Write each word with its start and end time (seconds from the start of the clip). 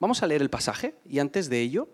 Vamos 0.00 0.22
a 0.22 0.26
leer 0.26 0.42
el 0.42 0.50
pasaje 0.50 0.96
y 1.04 1.18
antes 1.18 1.48
de 1.48 1.60
ello, 1.60 1.88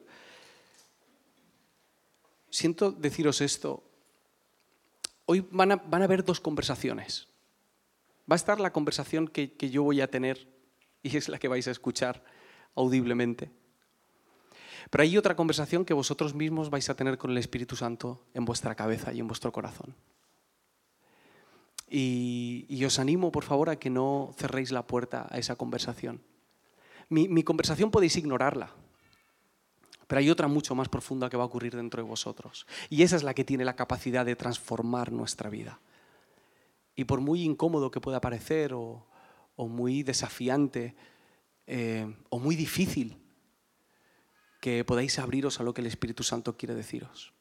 siento 2.51 2.93
deciros 2.93 3.41
esto. 3.41 3.83
Hoy 5.27 5.47
van 5.51 5.73
a, 5.73 5.77
van 5.77 6.03
a 6.03 6.05
haber 6.05 6.25
dos 6.25 6.41
conversaciones. 6.41 7.29
Va 8.31 8.35
a 8.35 8.37
estar 8.37 8.61
la 8.61 8.73
conversación 8.73 9.29
que, 9.29 9.53
que 9.53 9.71
yo 9.71 9.83
voy 9.83 10.01
a 10.01 10.11
tener 10.11 10.49
y 11.03 11.17
es 11.17 11.29
la 11.29 11.39
que 11.39 11.49
vais 11.49 11.67
a 11.67 11.71
escuchar 11.71 12.23
audiblemente. 12.75 13.51
Pero 14.91 15.03
hay 15.03 15.17
otra 15.17 15.35
conversación 15.35 15.85
que 15.85 15.95
vosotros 15.95 16.35
mismos 16.35 16.69
vais 16.69 16.89
a 16.91 16.97
tener 16.97 17.17
con 17.17 17.31
el 17.31 17.39
Espíritu 17.39 17.75
Santo 17.75 18.27
en 18.35 18.45
vuestra 18.45 18.75
cabeza 18.75 19.13
y 19.13 19.21
en 19.21 19.27
vuestro 19.27 19.51
corazón. 19.51 19.95
Y, 21.89 22.67
y 22.69 22.85
os 22.85 22.99
animo, 22.99 23.33
por 23.33 23.45
favor, 23.45 23.71
a 23.71 23.77
que 23.77 23.89
no 23.89 24.35
cerréis 24.37 24.73
la 24.73 24.87
puerta 24.87 25.27
a 25.31 25.39
esa 25.39 25.57
conversación. 25.57 26.21
Mi, 27.09 27.43
conversación 27.43 27.91
podéis 27.91 28.17
ignorarla, 28.17 28.71
pero 30.07 30.19
hay 30.19 30.31
otra 30.31 30.49
mucho 30.49 30.75
más 30.75 30.89
profunda 30.89 31.29
que 31.29 31.37
va 31.37 31.45
a 31.45 31.47
ocurrir 31.47 31.77
dentro 31.77 32.03
de 32.03 32.09
vosotros. 32.09 32.67
Y 32.91 33.03
esa 33.03 33.17
es 33.17 33.23
la 33.23 33.35
que 33.35 33.45
tiene 33.45 33.65
la 33.65 33.77
capacidad 33.77 34.25
de 34.25 34.37
transformar 34.37 35.13
nuestra 35.13 35.51
vida. 35.51 35.81
Y 36.97 37.05
por 37.05 37.21
muy 37.21 37.43
incómodo 37.43 37.91
que 37.91 38.01
pueda 38.01 38.21
parecer 38.21 38.73
o, 38.75 39.07
o 39.57 39.69
muy 39.69 40.03
desafiante 40.03 40.95
eh, 41.67 42.15
o 42.29 42.39
muy 42.39 42.57
difícil 42.57 43.17
que 44.61 44.85
podáis 44.85 45.19
abriros 45.19 45.61
a 45.61 45.63
lo 45.63 45.75
que 45.75 45.81
el 45.81 45.87
Espíritu 45.87 46.23
Santo 46.23 46.57
quiere 46.57 46.75
deciros. 46.75 47.33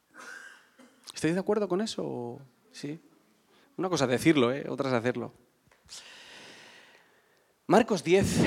¿Estáis 1.14 1.34
de 1.34 1.40
acuerdo 1.40 1.68
con 1.68 1.80
eso? 1.80 2.40
Sí. 2.72 3.00
Una 3.76 3.88
cosa 3.88 4.04
es 4.04 4.10
decirlo, 4.10 4.52
¿eh? 4.52 4.66
otra 4.68 4.88
es 4.88 4.94
hacerlo. 4.94 5.32
Marcos 7.66 8.04
10. 8.04 8.44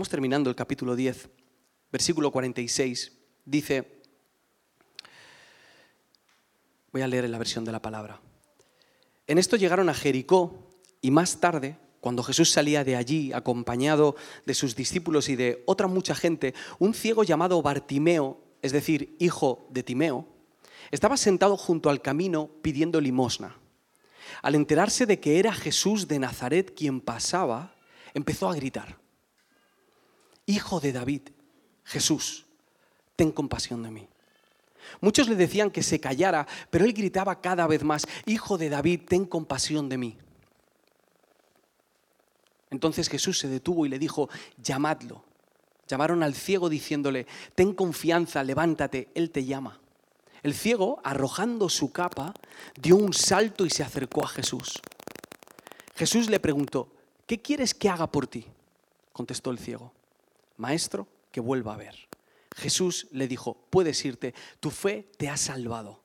Estamos 0.00 0.12
terminando 0.12 0.48
el 0.48 0.56
capítulo 0.56 0.96
10, 0.96 1.28
versículo 1.92 2.32
46. 2.32 3.18
Dice, 3.44 4.00
voy 6.90 7.02
a 7.02 7.06
leer 7.06 7.26
en 7.26 7.32
la 7.32 7.36
versión 7.36 7.66
de 7.66 7.72
la 7.72 7.82
palabra. 7.82 8.18
En 9.26 9.36
esto 9.36 9.56
llegaron 9.56 9.90
a 9.90 9.94
Jericó 9.94 10.80
y 11.02 11.10
más 11.10 11.38
tarde, 11.38 11.76
cuando 12.00 12.22
Jesús 12.22 12.50
salía 12.50 12.82
de 12.82 12.96
allí 12.96 13.34
acompañado 13.34 14.16
de 14.46 14.54
sus 14.54 14.74
discípulos 14.74 15.28
y 15.28 15.36
de 15.36 15.62
otra 15.66 15.86
mucha 15.86 16.14
gente, 16.14 16.54
un 16.78 16.94
ciego 16.94 17.22
llamado 17.22 17.60
Bartimeo, 17.60 18.40
es 18.62 18.72
decir, 18.72 19.16
hijo 19.18 19.66
de 19.68 19.82
Timeo, 19.82 20.26
estaba 20.90 21.18
sentado 21.18 21.58
junto 21.58 21.90
al 21.90 22.00
camino 22.00 22.48
pidiendo 22.62 23.02
limosna. 23.02 23.58
Al 24.40 24.54
enterarse 24.54 25.04
de 25.04 25.20
que 25.20 25.38
era 25.38 25.52
Jesús 25.52 26.08
de 26.08 26.18
Nazaret 26.18 26.72
quien 26.74 27.02
pasaba, 27.02 27.74
empezó 28.14 28.48
a 28.48 28.54
gritar, 28.54 28.99
Hijo 30.50 30.80
de 30.80 30.90
David, 30.90 31.22
Jesús, 31.84 32.44
ten 33.14 33.30
compasión 33.30 33.84
de 33.84 33.90
mí. 33.92 34.08
Muchos 35.00 35.28
le 35.28 35.36
decían 35.36 35.70
que 35.70 35.84
se 35.84 36.00
callara, 36.00 36.44
pero 36.70 36.84
él 36.84 36.92
gritaba 36.92 37.40
cada 37.40 37.68
vez 37.68 37.84
más, 37.84 38.04
Hijo 38.26 38.58
de 38.58 38.68
David, 38.68 39.02
ten 39.06 39.26
compasión 39.26 39.88
de 39.88 39.96
mí. 39.96 40.18
Entonces 42.70 43.08
Jesús 43.08 43.38
se 43.38 43.46
detuvo 43.46 43.86
y 43.86 43.88
le 43.88 44.00
dijo, 44.00 44.28
llamadlo. 44.60 45.22
Llamaron 45.86 46.24
al 46.24 46.34
ciego 46.34 46.68
diciéndole, 46.68 47.28
ten 47.54 47.72
confianza, 47.72 48.42
levántate, 48.42 49.08
él 49.14 49.30
te 49.30 49.44
llama. 49.44 49.78
El 50.42 50.54
ciego, 50.54 51.00
arrojando 51.04 51.68
su 51.68 51.92
capa, 51.92 52.34
dio 52.80 52.96
un 52.96 53.12
salto 53.12 53.66
y 53.66 53.70
se 53.70 53.84
acercó 53.84 54.24
a 54.24 54.28
Jesús. 54.28 54.80
Jesús 55.94 56.28
le 56.28 56.40
preguntó, 56.40 56.88
¿qué 57.28 57.40
quieres 57.40 57.72
que 57.72 57.88
haga 57.88 58.10
por 58.10 58.26
ti? 58.26 58.46
Contestó 59.12 59.52
el 59.52 59.60
ciego, 59.60 59.92
Maestro, 60.60 61.08
que 61.32 61.40
vuelva 61.40 61.74
a 61.74 61.78
ver. 61.78 62.08
Jesús 62.54 63.08
le 63.12 63.26
dijo, 63.28 63.56
puedes 63.70 64.04
irte, 64.04 64.34
tu 64.60 64.70
fe 64.70 65.08
te 65.16 65.28
ha 65.28 65.36
salvado. 65.36 66.02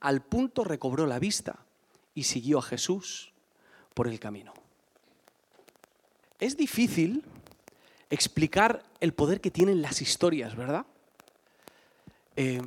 Al 0.00 0.22
punto 0.22 0.64
recobró 0.64 1.06
la 1.06 1.18
vista 1.18 1.66
y 2.14 2.24
siguió 2.24 2.58
a 2.58 2.62
Jesús 2.62 3.32
por 3.94 4.08
el 4.08 4.18
camino. 4.18 4.54
Es 6.40 6.56
difícil 6.56 7.24
explicar 8.10 8.84
el 9.00 9.12
poder 9.12 9.40
que 9.40 9.50
tienen 9.50 9.82
las 9.82 10.00
historias, 10.00 10.56
¿verdad? 10.56 10.86
Eh, 12.36 12.62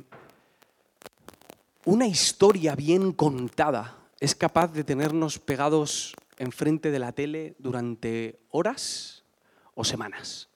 una 1.84 2.06
historia 2.06 2.76
bien 2.76 3.12
contada 3.12 3.98
es 4.20 4.34
capaz 4.34 4.72
de 4.72 4.84
tenernos 4.84 5.38
pegados 5.38 6.14
enfrente 6.38 6.90
de 6.90 6.98
la 6.98 7.12
tele 7.12 7.56
durante 7.58 8.38
horas 8.50 9.24
o 9.74 9.84
semanas. 9.84 10.51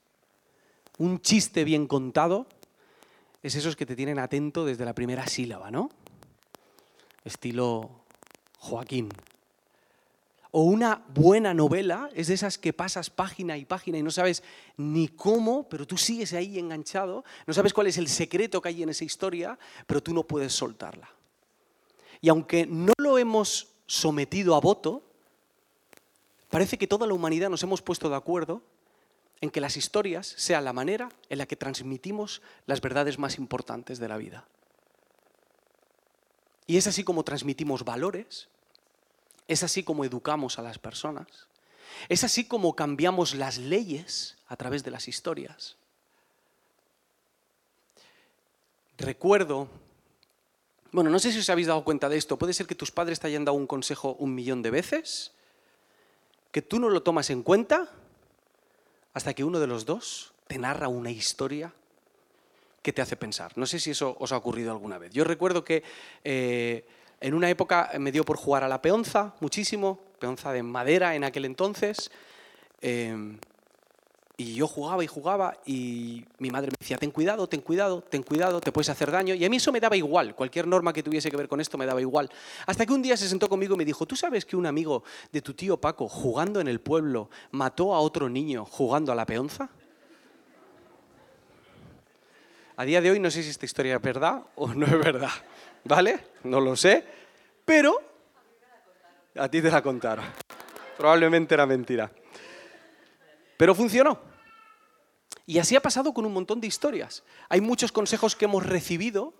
Un 0.99 1.21
chiste 1.21 1.63
bien 1.63 1.87
contado 1.87 2.47
es 3.43 3.55
esos 3.55 3.75
que 3.75 3.85
te 3.85 3.95
tienen 3.95 4.19
atento 4.19 4.65
desde 4.65 4.85
la 4.85 4.95
primera 4.95 5.27
sílaba, 5.27 5.69
¿no? 5.69 5.89
Estilo 7.23 7.91
Joaquín. 8.57 9.09
O 10.51 10.63
una 10.63 11.03
buena 11.13 11.53
novela 11.53 12.09
es 12.15 12.27
de 12.27 12.33
esas 12.33 12.57
que 12.57 12.73
pasas 12.73 13.09
página 13.11 13.57
y 13.57 13.65
página 13.65 13.99
y 13.99 14.03
no 14.03 14.09
sabes 14.09 14.41
ni 14.77 15.09
cómo, 15.09 15.69
pero 15.69 15.85
tú 15.85 15.97
sigues 15.97 16.33
ahí 16.33 16.57
enganchado, 16.57 17.23
no 17.45 17.53
sabes 17.53 17.73
cuál 17.73 17.87
es 17.87 17.97
el 17.97 18.07
secreto 18.07 18.61
que 18.61 18.69
hay 18.69 18.81
en 18.81 18.89
esa 18.89 19.03
historia, 19.03 19.59
pero 19.85 20.01
tú 20.01 20.13
no 20.13 20.23
puedes 20.23 20.53
soltarla. 20.53 21.09
Y 22.21 22.29
aunque 22.29 22.65
no 22.65 22.93
lo 22.97 23.19
hemos 23.19 23.67
sometido 23.85 24.55
a 24.55 24.59
voto, 24.59 25.03
parece 26.49 26.77
que 26.77 26.87
toda 26.87 27.05
la 27.05 27.13
humanidad 27.13 27.49
nos 27.49 27.61
hemos 27.61 27.83
puesto 27.83 28.09
de 28.09 28.15
acuerdo 28.15 28.63
en 29.41 29.49
que 29.51 29.61
las 29.61 29.77
historias 29.77 30.33
sean 30.37 30.65
la 30.65 30.73
manera 30.73 31.09
en 31.29 31.37
la 31.37 31.45
que 31.45 31.55
transmitimos 31.55 32.41
las 32.65 32.81
verdades 32.81 33.19
más 33.19 33.37
importantes 33.37 33.99
de 33.99 34.07
la 34.07 34.17
vida. 34.17 34.45
Y 36.65 36.77
es 36.77 36.87
así 36.87 37.03
como 37.03 37.23
transmitimos 37.23 37.85
valores, 37.85 38.49
es 39.47 39.63
así 39.63 39.83
como 39.83 40.03
educamos 40.03 40.59
a 40.59 40.61
las 40.61 40.79
personas, 40.79 41.47
es 42.09 42.23
así 42.23 42.45
como 42.45 42.75
cambiamos 42.75 43.35
las 43.35 43.57
leyes 43.57 44.37
a 44.47 44.57
través 44.57 44.83
de 44.83 44.91
las 44.91 45.07
historias. 45.07 45.77
Recuerdo, 48.97 49.69
bueno, 50.91 51.09
no 51.09 51.19
sé 51.19 51.31
si 51.31 51.39
os 51.39 51.49
habéis 51.49 51.67
dado 51.67 51.83
cuenta 51.83 52.09
de 52.09 52.17
esto, 52.17 52.37
puede 52.37 52.53
ser 52.53 52.65
que 52.65 52.75
tus 52.75 52.91
padres 52.91 53.19
te 53.19 53.27
hayan 53.27 53.45
dado 53.45 53.57
un 53.57 53.67
consejo 53.67 54.15
un 54.15 54.33
millón 54.33 54.63
de 54.63 54.71
veces, 54.71 55.31
que 56.51 56.61
tú 56.61 56.79
no 56.79 56.89
lo 56.89 57.03
tomas 57.03 57.29
en 57.29 57.43
cuenta 57.43 57.91
hasta 59.17 59.33
que 59.33 59.43
uno 59.43 59.59
de 59.59 59.65
los 59.65 59.85
dos 59.85 60.31
te 60.45 60.59
narra 60.59 60.87
una 60.87 61.09
historia 61.09 61.73
que 62.83 62.93
te 62.93 63.01
hace 63.01 63.15
pensar. 63.17 63.57
No 63.57 63.65
sé 63.65 63.79
si 63.79 63.89
eso 63.89 64.15
os 64.19 64.31
ha 64.31 64.37
ocurrido 64.37 64.71
alguna 64.71 64.99
vez. 64.99 65.11
Yo 65.11 65.23
recuerdo 65.23 65.63
que 65.63 65.81
eh, 66.23 66.85
en 67.19 67.33
una 67.33 67.49
época 67.49 67.89
me 67.97 68.11
dio 68.11 68.23
por 68.23 68.37
jugar 68.37 68.63
a 68.63 68.67
la 68.67 68.79
peonza 68.79 69.33
muchísimo, 69.39 69.99
peonza 70.19 70.51
de 70.51 70.61
madera 70.61 71.15
en 71.15 71.23
aquel 71.23 71.45
entonces. 71.45 72.11
Eh, 72.83 73.37
y 74.39 74.53
yo 74.53 74.67
jugaba 74.67 75.03
y 75.03 75.07
jugaba 75.07 75.57
y 75.65 76.23
mi 76.37 76.51
madre 76.51 76.67
me 76.67 76.77
decía, 76.79 76.99
ten 76.99 77.09
cuidado, 77.09 77.49
ten 77.49 77.59
cuidado, 77.59 78.03
ten 78.03 78.21
cuidado, 78.21 78.61
te 78.61 78.71
puedes 78.71 78.87
hacer 78.89 79.09
daño. 79.09 79.33
Y 79.33 79.43
a 79.43 79.49
mí 79.49 79.57
eso 79.57 79.71
me 79.71 79.79
daba 79.79 79.97
igual, 79.97 80.35
cualquier 80.35 80.67
norma 80.67 80.93
que 80.93 81.01
tuviese 81.01 81.31
que 81.31 81.37
ver 81.37 81.47
con 81.47 81.59
esto 81.59 81.75
me 81.75 81.87
daba 81.87 81.99
igual. 82.01 82.29
Hasta 82.67 82.85
que 82.85 82.93
un 82.93 83.01
día 83.01 83.17
se 83.17 83.27
sentó 83.27 83.49
conmigo 83.49 83.73
y 83.73 83.77
me 83.79 83.85
dijo, 83.85 84.05
¿tú 84.05 84.15
sabes 84.15 84.45
que 84.45 84.55
un 84.55 84.67
amigo 84.67 85.03
de 85.31 85.41
tu 85.41 85.55
tío 85.55 85.77
Paco, 85.77 86.07
jugando 86.07 86.61
en 86.61 86.67
el 86.67 86.79
pueblo, 86.79 87.31
mató 87.49 87.95
a 87.95 87.99
otro 87.99 88.29
niño 88.29 88.63
jugando 88.63 89.11
a 89.11 89.15
la 89.15 89.25
peonza? 89.25 89.69
A 92.75 92.85
día 92.85 93.01
de 93.01 93.09
hoy 93.09 93.19
no 93.19 93.31
sé 93.31 93.41
si 93.41 93.49
esta 93.49 93.65
historia 93.65 93.95
es 93.95 94.01
verdad 94.03 94.43
o 94.55 94.67
no 94.67 94.85
es 94.85 94.99
verdad, 94.99 95.31
¿vale? 95.83 96.19
No 96.43 96.61
lo 96.61 96.75
sé, 96.75 97.03
pero 97.65 97.99
a 99.35 99.49
ti 99.49 99.63
te 99.63 99.71
la 99.71 99.81
contaron. 99.81 100.25
Probablemente 100.95 101.55
era 101.55 101.65
mentira. 101.65 102.11
Pero 103.57 103.75
funcionó. 103.75 104.19
Y 105.45 105.59
así 105.59 105.75
ha 105.75 105.81
pasado 105.81 106.13
con 106.13 106.25
un 106.25 106.33
montón 106.33 106.61
de 106.61 106.67
historias. 106.67 107.23
Hay 107.49 107.61
muchos 107.61 107.91
consejos 107.91 108.35
que 108.35 108.45
hemos 108.45 108.65
recibido 108.65 109.33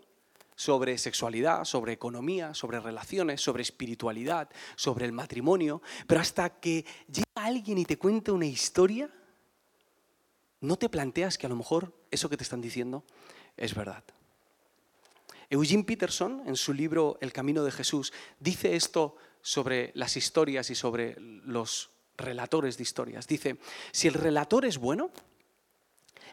sobre 0.55 0.97
sexualidad, 0.97 1.65
sobre 1.65 1.93
economía, 1.93 2.53
sobre 2.55 2.79
relaciones, 2.79 3.41
sobre 3.41 3.61
espiritualidad, 3.61 4.49
sobre 4.75 5.05
el 5.05 5.11
matrimonio, 5.11 5.81
pero 6.07 6.19
hasta 6.19 6.49
que 6.49 6.83
llega 7.07 7.25
alguien 7.35 7.77
y 7.77 7.85
te 7.85 7.97
cuenta 7.97 8.33
una 8.33 8.47
historia, 8.47 9.09
no 10.61 10.75
te 10.77 10.89
planteas 10.89 11.37
que 11.37 11.45
a 11.45 11.49
lo 11.49 11.55
mejor 11.55 11.93
eso 12.09 12.27
que 12.27 12.37
te 12.37 12.43
están 12.43 12.61
diciendo 12.61 13.03
es 13.55 13.75
verdad. 13.75 14.03
Eugene 15.49 15.83
Peterson, 15.83 16.41
en 16.45 16.55
su 16.55 16.73
libro 16.73 17.17
El 17.21 17.31
Camino 17.31 17.63
de 17.63 17.71
Jesús, 17.71 18.11
dice 18.39 18.75
esto 18.75 19.15
sobre 19.41 19.91
las 19.93 20.17
historias 20.17 20.69
y 20.71 20.75
sobre 20.75 21.15
los 21.19 21.91
relatores 22.17 22.77
de 22.77 22.83
historias. 22.83 23.27
Dice, 23.27 23.57
si 23.91 24.07
el 24.07 24.15
relator 24.15 24.65
es 24.65 24.77
bueno, 24.77 25.11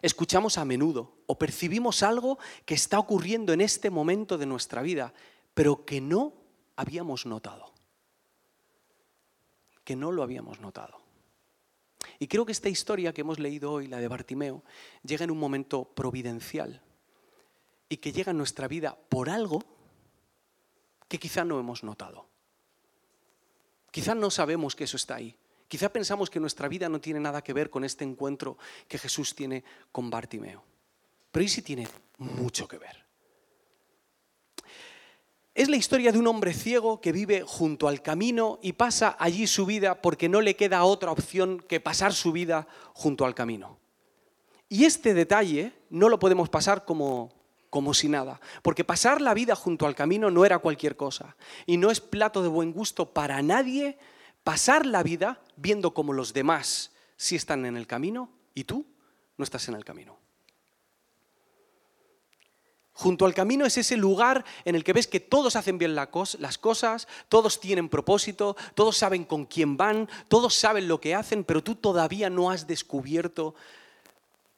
escuchamos 0.02 0.58
a 0.58 0.64
menudo 0.64 1.18
o 1.26 1.38
percibimos 1.38 2.02
algo 2.02 2.38
que 2.64 2.74
está 2.74 2.98
ocurriendo 2.98 3.52
en 3.52 3.60
este 3.60 3.90
momento 3.90 4.38
de 4.38 4.46
nuestra 4.46 4.82
vida, 4.82 5.12
pero 5.54 5.84
que 5.84 6.00
no 6.00 6.32
habíamos 6.76 7.26
notado. 7.26 7.72
que 9.84 9.96
no 9.96 10.10
lo 10.10 10.22
habíamos 10.22 10.60
notado. 10.60 10.98
Y 12.18 12.26
creo 12.26 12.46
que 12.46 12.52
esta 12.52 12.70
historia 12.70 13.12
que 13.12 13.20
hemos 13.20 13.38
leído 13.38 13.70
hoy, 13.70 13.86
la 13.86 13.98
de 13.98 14.08
Bartimeo, 14.08 14.62
llega 15.02 15.24
en 15.24 15.30
un 15.30 15.38
momento 15.38 15.84
providencial 15.84 16.80
y 17.88 17.98
que 17.98 18.12
llega 18.12 18.30
en 18.30 18.38
nuestra 18.38 18.66
vida 18.66 18.96
por 19.10 19.28
algo 19.28 19.62
que 21.06 21.18
quizá 21.18 21.44
no 21.44 21.60
hemos 21.60 21.84
notado. 21.84 22.26
Quizá 23.90 24.14
no 24.14 24.30
sabemos 24.30 24.74
que 24.74 24.84
eso 24.84 24.96
está 24.96 25.16
ahí. 25.16 25.36
Quizá 25.68 25.88
pensamos 25.88 26.30
que 26.30 26.40
nuestra 26.40 26.68
vida 26.68 26.88
no 26.88 27.00
tiene 27.00 27.20
nada 27.20 27.42
que 27.42 27.52
ver 27.52 27.70
con 27.70 27.84
este 27.84 28.04
encuentro 28.04 28.58
que 28.86 28.98
Jesús 28.98 29.34
tiene 29.34 29.64
con 29.90 30.10
Bartimeo. 30.10 30.62
Pero 31.30 31.42
ahí 31.42 31.48
sí 31.48 31.62
tiene 31.62 31.88
mucho 32.18 32.68
que 32.68 32.78
ver. 32.78 33.04
Es 35.54 35.68
la 35.68 35.76
historia 35.76 36.10
de 36.10 36.18
un 36.18 36.26
hombre 36.26 36.52
ciego 36.52 37.00
que 37.00 37.12
vive 37.12 37.42
junto 37.46 37.86
al 37.86 38.02
camino 38.02 38.58
y 38.60 38.72
pasa 38.72 39.16
allí 39.20 39.46
su 39.46 39.66
vida 39.66 40.02
porque 40.02 40.28
no 40.28 40.40
le 40.40 40.56
queda 40.56 40.82
otra 40.82 41.12
opción 41.12 41.60
que 41.60 41.78
pasar 41.78 42.12
su 42.12 42.32
vida 42.32 42.66
junto 42.92 43.24
al 43.24 43.36
camino. 43.36 43.78
Y 44.68 44.84
este 44.84 45.14
detalle 45.14 45.72
no 45.90 46.08
lo 46.08 46.18
podemos 46.18 46.48
pasar 46.48 46.84
como, 46.84 47.32
como 47.70 47.94
si 47.94 48.08
nada, 48.08 48.40
porque 48.62 48.82
pasar 48.82 49.20
la 49.20 49.32
vida 49.32 49.54
junto 49.54 49.86
al 49.86 49.94
camino 49.94 50.28
no 50.28 50.44
era 50.44 50.58
cualquier 50.58 50.96
cosa 50.96 51.36
y 51.66 51.76
no 51.76 51.92
es 51.92 52.00
plato 52.00 52.42
de 52.42 52.48
buen 52.48 52.72
gusto 52.72 53.12
para 53.12 53.40
nadie 53.40 53.96
pasar 54.44 54.86
la 54.86 55.02
vida 55.02 55.40
viendo 55.56 55.94
como 55.94 56.12
los 56.12 56.32
demás 56.32 56.92
sí 57.16 57.34
están 57.34 57.64
en 57.66 57.76
el 57.76 57.86
camino 57.86 58.30
y 58.54 58.64
tú 58.64 58.86
no 59.36 59.44
estás 59.44 59.68
en 59.68 59.74
el 59.74 59.84
camino. 59.84 60.18
Junto 62.96 63.26
al 63.26 63.34
camino 63.34 63.66
es 63.66 63.76
ese 63.76 63.96
lugar 63.96 64.44
en 64.64 64.76
el 64.76 64.84
que 64.84 64.92
ves 64.92 65.08
que 65.08 65.18
todos 65.18 65.56
hacen 65.56 65.78
bien 65.78 65.96
las 65.96 66.58
cosas, 66.58 67.08
todos 67.28 67.58
tienen 67.58 67.88
propósito, 67.88 68.56
todos 68.74 68.96
saben 68.96 69.24
con 69.24 69.46
quién 69.46 69.76
van, 69.76 70.08
todos 70.28 70.54
saben 70.54 70.86
lo 70.86 71.00
que 71.00 71.16
hacen, 71.16 71.42
pero 71.42 71.64
tú 71.64 71.74
todavía 71.74 72.30
no 72.30 72.52
has 72.52 72.68
descubierto 72.68 73.56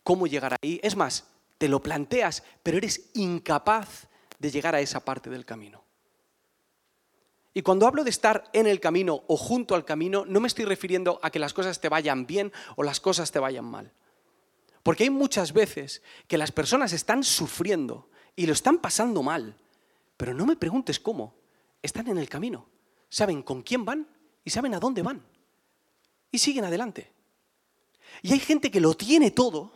cómo 0.03 0.27
llegar 0.27 0.55
ahí. 0.61 0.79
Es 0.83 0.97
más, 0.97 1.25
te 1.56 1.69
lo 1.69 1.81
planteas, 1.81 2.43
pero 2.62 2.77
eres 2.77 3.09
incapaz 3.15 4.06
de 4.38 4.50
llegar 4.50 4.75
a 4.75 4.81
esa 4.81 5.00
parte 5.00 5.31
del 5.31 5.47
camino. 5.47 5.86
Y 7.56 7.62
cuando 7.62 7.87
hablo 7.87 8.05
de 8.05 8.11
estar 8.11 8.44
en 8.53 8.67
el 8.67 8.81
camino 8.81 9.25
o 9.29 9.38
junto 9.38 9.75
al 9.75 9.87
camino, 9.87 10.26
no 10.26 10.41
me 10.41 10.47
estoy 10.47 10.67
refiriendo 10.67 11.19
a 11.23 11.31
que 11.31 11.38
las 11.38 11.55
cosas 11.55 11.81
te 11.81 11.88
vayan 11.88 12.26
bien 12.26 12.53
o 12.76 12.82
las 12.82 13.00
cosas 13.00 13.32
te 13.32 13.38
vayan 13.38 13.64
mal. 13.64 13.94
Porque 14.82 15.05
hay 15.05 15.08
muchas 15.08 15.55
veces 15.55 16.03
que 16.29 16.37
las 16.37 16.53
personas 16.53 16.93
están 16.93 17.25
sufriendo 17.25 18.11
y 18.37 18.44
lo 18.44 18.53
están 18.53 18.76
pasando 18.76 19.23
mal. 19.23 19.56
Pero 20.19 20.35
no 20.35 20.44
me 20.44 20.56
preguntes 20.56 21.00
cómo. 21.00 21.35
Están 21.81 22.08
en 22.08 22.19
el 22.19 22.29
camino. 22.29 22.69
Saben 23.08 23.43
con 23.43 23.62
quién 23.62 23.87
van 23.87 24.06
y 24.44 24.50
saben 24.50 24.75
a 24.75 24.79
dónde 24.79 25.00
van. 25.00 25.25
Y 26.31 26.37
siguen 26.37 26.67
adelante. 26.67 27.11
Y 28.20 28.35
hay 28.35 28.38
gente 28.38 28.70
que 28.70 28.82
lo 28.82 28.93
tiene 28.93 29.31
todo 29.31 29.73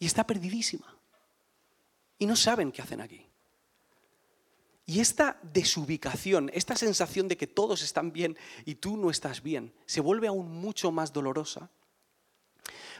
y 0.00 0.06
está 0.06 0.26
perdidísima. 0.26 0.92
Y 2.18 2.26
no 2.26 2.34
saben 2.34 2.72
qué 2.72 2.82
hacen 2.82 3.00
aquí. 3.00 3.28
Y 4.86 5.00
esta 5.00 5.38
desubicación, 5.42 6.50
esta 6.52 6.76
sensación 6.76 7.26
de 7.26 7.36
que 7.36 7.46
todos 7.46 7.82
están 7.82 8.12
bien 8.12 8.36
y 8.66 8.74
tú 8.74 8.96
no 8.96 9.10
estás 9.10 9.42
bien, 9.42 9.72
se 9.86 10.00
vuelve 10.00 10.26
aún 10.26 10.50
mucho 10.50 10.92
más 10.92 11.12
dolorosa 11.12 11.70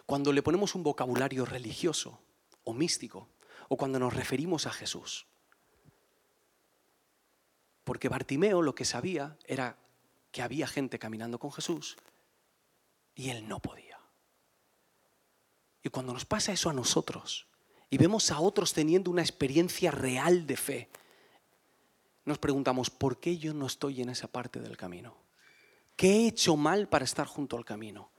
cuando 0.06 0.32
le 0.32 0.42
ponemos 0.42 0.74
un 0.74 0.82
vocabulario 0.82 1.44
religioso 1.44 2.20
o 2.64 2.72
místico 2.72 3.28
o 3.68 3.76
cuando 3.76 3.98
nos 3.98 4.14
referimos 4.14 4.66
a 4.66 4.70
Jesús. 4.70 5.26
Porque 7.84 8.08
Bartimeo 8.08 8.62
lo 8.62 8.74
que 8.74 8.86
sabía 8.86 9.36
era 9.46 9.76
que 10.32 10.42
había 10.42 10.66
gente 10.66 10.98
caminando 10.98 11.38
con 11.38 11.52
Jesús 11.52 11.96
y 13.14 13.28
él 13.28 13.46
no 13.46 13.60
podía. 13.60 14.00
Y 15.82 15.90
cuando 15.90 16.14
nos 16.14 16.24
pasa 16.24 16.52
eso 16.52 16.70
a 16.70 16.72
nosotros 16.72 17.46
y 17.90 17.98
vemos 17.98 18.30
a 18.30 18.40
otros 18.40 18.72
teniendo 18.72 19.10
una 19.10 19.22
experiencia 19.22 19.90
real 19.90 20.46
de 20.46 20.56
fe, 20.56 20.88
nos 22.24 22.38
preguntamos, 22.38 22.90
¿por 22.90 23.20
qué 23.20 23.36
yo 23.36 23.52
no 23.52 23.66
estoy 23.66 24.00
en 24.00 24.08
esa 24.08 24.28
parte 24.28 24.60
del 24.60 24.76
camino? 24.76 25.16
¿Qué 25.96 26.10
he 26.10 26.26
hecho 26.28 26.56
mal 26.56 26.88
para 26.88 27.04
estar 27.04 27.26
junto 27.26 27.56
al 27.56 27.64
camino? 27.64 28.10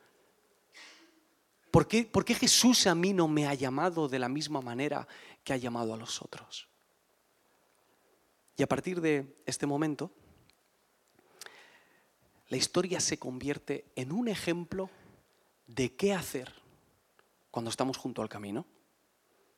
¿Por 1.71 1.87
qué, 1.87 2.05
¿Por 2.05 2.23
qué, 2.23 2.35
Jesús 2.35 2.87
a 2.87 2.95
mí 2.95 3.11
no 3.11 3.27
me 3.27 3.47
ha 3.47 3.53
llamado 3.53 4.07
de 4.07 4.19
la 4.19 4.29
misma 4.29 4.61
manera 4.61 5.07
que 5.43 5.53
ha 5.53 5.57
llamado 5.57 5.93
a 5.93 5.97
los 5.97 6.21
otros. 6.21 6.67
Y 8.57 8.63
a 8.63 8.67
partir 8.67 8.99
de 8.99 9.35
este 9.45 9.65
momento, 9.65 10.11
la 12.47 12.57
historia 12.57 12.99
se 12.99 13.19
convierte 13.19 13.85
en 13.95 14.11
un 14.11 14.27
ejemplo 14.27 14.89
de 15.67 15.95
qué 15.95 16.13
hacer 16.13 16.53
cuando 17.51 17.69
estamos 17.69 17.97
junto 17.97 18.21
al 18.21 18.29
camino, 18.29 18.65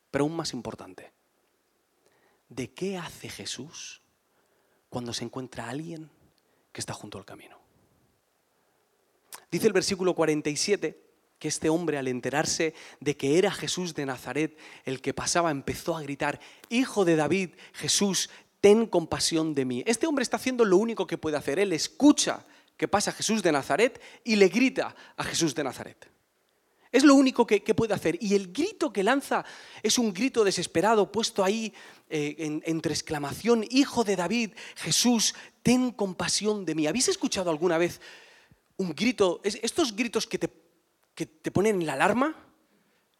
pero 0.10 0.24
aún 0.24 0.36
más 0.36 0.54
importante, 0.54 1.14
de 2.50 2.74
qué 2.74 2.98
hace 2.98 3.30
Jesús 3.30 4.02
cuando 4.90 5.14
se 5.14 5.24
encuentra 5.24 5.70
alguien 5.70 6.10
que 6.72 6.82
está 6.82 6.94
junto 6.94 7.18
al 7.18 7.26
camino. 7.26 7.58
Dice 9.52 9.68
el 9.68 9.74
versículo 9.74 10.14
47 10.14 11.04
que 11.40 11.48
este 11.48 11.70
hombre 11.70 11.98
al 11.98 12.08
enterarse 12.08 12.74
de 13.00 13.16
que 13.16 13.38
era 13.38 13.52
Jesús 13.52 13.94
de 13.94 14.06
Nazaret 14.06 14.58
el 14.86 15.02
que 15.02 15.14
pasaba 15.14 15.52
empezó 15.52 15.96
a 15.96 16.02
gritar, 16.02 16.40
Hijo 16.70 17.06
de 17.06 17.16
David, 17.16 17.52
Jesús, 17.74 18.30
ten 18.62 18.88
compasión 18.88 19.54
de 19.54 19.66
mí. 19.66 19.84
Este 19.86 20.08
hombre 20.08 20.24
está 20.24 20.38
haciendo 20.38 20.66
lo 20.66 20.78
único 20.78 21.06
que 21.06 21.18
puede 21.18 21.38
hacer. 21.38 21.60
Él 21.60 21.74
escucha 21.74 22.46
que 22.76 22.88
pasa 22.88 23.12
Jesús 23.12 23.44
de 23.44 23.52
Nazaret 23.52 24.02
y 24.24 24.36
le 24.36 24.50
grita 24.50 24.96
a 25.16 25.24
Jesús 25.24 25.54
de 25.56 25.64
Nazaret. 25.64 26.17
Es 26.92 27.04
lo 27.04 27.16
único 27.16 27.46
que, 27.46 27.62
puede 27.62 27.94
hacer. 27.94 28.18
Y 28.22 28.36
el 28.36 28.52
grito 28.52 28.92
que 28.94 29.04
lanza 29.04 29.44
es 29.84 29.98
un 29.98 30.14
grito 30.14 30.44
desesperado, 30.44 31.12
puesto 31.12 31.44
ahí 31.44 31.74
eh, 32.10 32.62
entre 32.66 32.94
exclamación, 32.94 33.66
Hijo 33.70 34.04
de 34.04 34.16
David, 34.16 34.52
Jesús, 34.76 35.36
ten 35.64 35.92
compasión 35.92 36.66
de 36.66 36.76
mí. 36.76 36.88
¿Habéis 36.88 37.10
escuchado 37.10 37.50
alguna 37.50 37.78
vez 37.78 38.00
un 38.78 38.94
grito, 38.94 39.42
estos 39.44 39.96
gritos 39.96 40.28
que 40.28 40.38
te 40.38 40.68
que 41.18 41.26
te 41.26 41.50
ponen 41.50 41.84
la 41.84 41.94
alarma. 41.94 42.36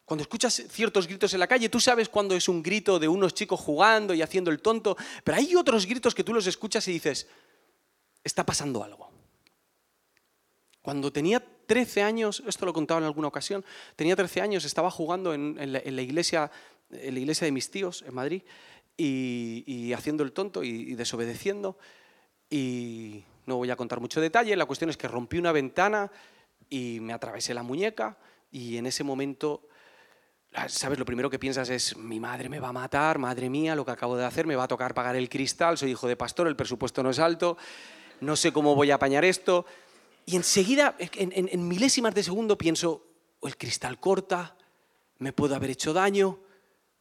Cuando 0.06 0.22
escuchas 0.22 0.64
ciertos 0.70 1.08
gritos 1.08 1.34
en 1.34 1.40
la 1.40 1.48
calle, 1.48 1.68
tú 1.68 1.80
sabes 1.80 2.08
cuando 2.08 2.36
es 2.36 2.48
un 2.48 2.62
grito 2.62 3.00
de 3.00 3.08
unos 3.08 3.34
chicos 3.34 3.60
jugando 3.60 4.14
y 4.14 4.22
haciendo 4.22 4.52
el 4.52 4.62
tonto, 4.62 4.96
pero 5.24 5.38
hay 5.38 5.56
otros 5.56 5.88
gritos 5.88 6.14
que 6.14 6.24
tú 6.24 6.32
los 6.32 6.46
escuchas 6.46 6.88
y 6.88 6.92
dices, 6.92 7.28
está 8.24 8.46
pasando 8.46 8.84
algo. 8.84 9.10
Cuando 10.84 11.12
tenía 11.12 11.44
13 11.68 12.02
años, 12.02 12.42
esto 12.48 12.66
lo 12.66 12.74
contaba 12.74 13.00
en 13.00 13.06
alguna 13.06 13.28
ocasión, 13.28 13.64
tenía 13.96 14.16
13 14.16 14.42
años, 14.42 14.66
estaba 14.66 14.90
jugando 14.90 15.34
en, 15.34 15.56
la, 15.72 16.02
iglesia, 16.02 16.50
en 16.92 17.14
la 17.14 17.20
iglesia 17.20 17.46
de 17.46 17.52
mis 17.52 17.70
tíos 17.70 18.04
en 18.08 18.16
Madrid 18.16 18.42
y, 18.96 19.94
haciendo 19.94 20.24
el 20.24 20.32
tonto 20.32 20.64
y, 20.64 20.96
desobedeciendo. 20.96 21.78
Y 22.50 23.24
no 23.46 23.58
voy 23.58 23.70
a 23.70 23.76
contar 23.76 24.00
mucho 24.00 24.22
detalle, 24.22 24.56
la 24.56 24.66
cuestión 24.66 24.90
es 24.90 24.98
que 24.98 25.08
rompí 25.08 25.38
una 25.38 25.52
ventana 25.52 26.10
y 26.70 27.00
me 27.02 27.14
atravesé 27.14 27.54
la 27.54 27.64
muñeca 27.64 28.18
y 28.52 28.78
en 28.78 28.86
ese 28.86 29.04
momento, 29.04 29.68
¿sabes? 30.68 30.98
Lo 30.98 31.06
primero 31.06 31.30
que 31.30 31.40
piensas 31.40 31.70
es, 31.70 31.98
mi 31.98 32.20
madre 32.20 32.48
me 32.50 32.60
va 32.60 32.70
a 32.70 32.74
matar, 32.74 33.20
madre 33.20 33.50
mía, 33.50 33.76
lo 33.76 33.86
que 33.86 33.92
acabo 33.92 34.16
de 34.16 34.26
hacer, 34.26 34.48
me 34.48 34.56
va 34.56 34.64
a 34.64 34.68
tocar 34.68 34.94
pagar 34.94 35.18
el 35.18 35.30
cristal, 35.30 35.78
soy 35.78 35.92
hijo 35.92 36.08
de 36.08 36.16
pastor, 36.16 36.48
el 36.48 36.56
presupuesto 36.56 37.04
no 37.04 37.10
es 37.10 37.20
alto, 37.20 37.58
no 38.22 38.36
sé 38.36 38.52
cómo 38.52 38.76
voy 38.76 38.92
a 38.92 38.96
apañar 38.96 39.26
esto. 39.26 39.66
Y 40.28 40.36
enseguida, 40.36 40.96
en, 41.00 41.68
milésimas 41.68 42.14
de 42.14 42.22
segundo, 42.22 42.56
pienso, 42.56 43.08
el 43.42 43.58
cristal 43.58 44.00
corta, 44.00 44.56
me 45.18 45.34
puedo 45.34 45.56
haber 45.56 45.72
hecho 45.72 45.94
daño. 45.94 46.42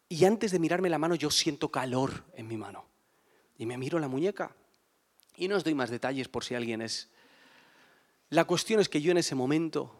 Y 0.08 0.24
antes 0.24 0.52
de 0.52 0.58
mirarme 0.58 0.88
la 0.88 0.98
mano, 0.98 1.14
yo 1.16 1.30
siento 1.30 1.70
calor 1.70 2.24
en 2.32 2.48
mi 2.48 2.56
mano. 2.56 2.86
Y 3.58 3.66
me 3.66 3.76
miro 3.76 3.98
la 3.98 4.08
muñeca. 4.08 4.56
Y 5.36 5.48
no 5.48 5.56
os 5.56 5.64
doy 5.64 5.74
más 5.74 5.90
detalles 5.90 6.28
por 6.28 6.44
si 6.44 6.54
alguien 6.54 6.80
es 6.80 7.10
la 8.30 8.44
cuestión 8.44 8.80
es 8.80 8.88
que 8.88 9.00
yo 9.00 9.12
en 9.12 9.18
ese 9.18 9.34
momento 9.34 9.92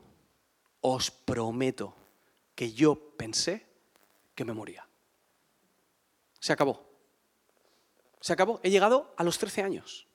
os 0.81 1.11
prometo 1.11 1.95
que 2.55 2.73
yo 2.73 3.17
pensé 3.17 3.67
que 4.35 4.45
me 4.45 4.53
moría. 4.53 4.87
Se 6.41 6.53
acabó. 6.53 6.89
Se 8.21 8.33
acabó. 8.33 8.61
He 8.63 8.71
llegado 8.71 9.15
a 9.17 9.25
los 9.25 9.39
13 9.39 9.63
años. 9.63 10.07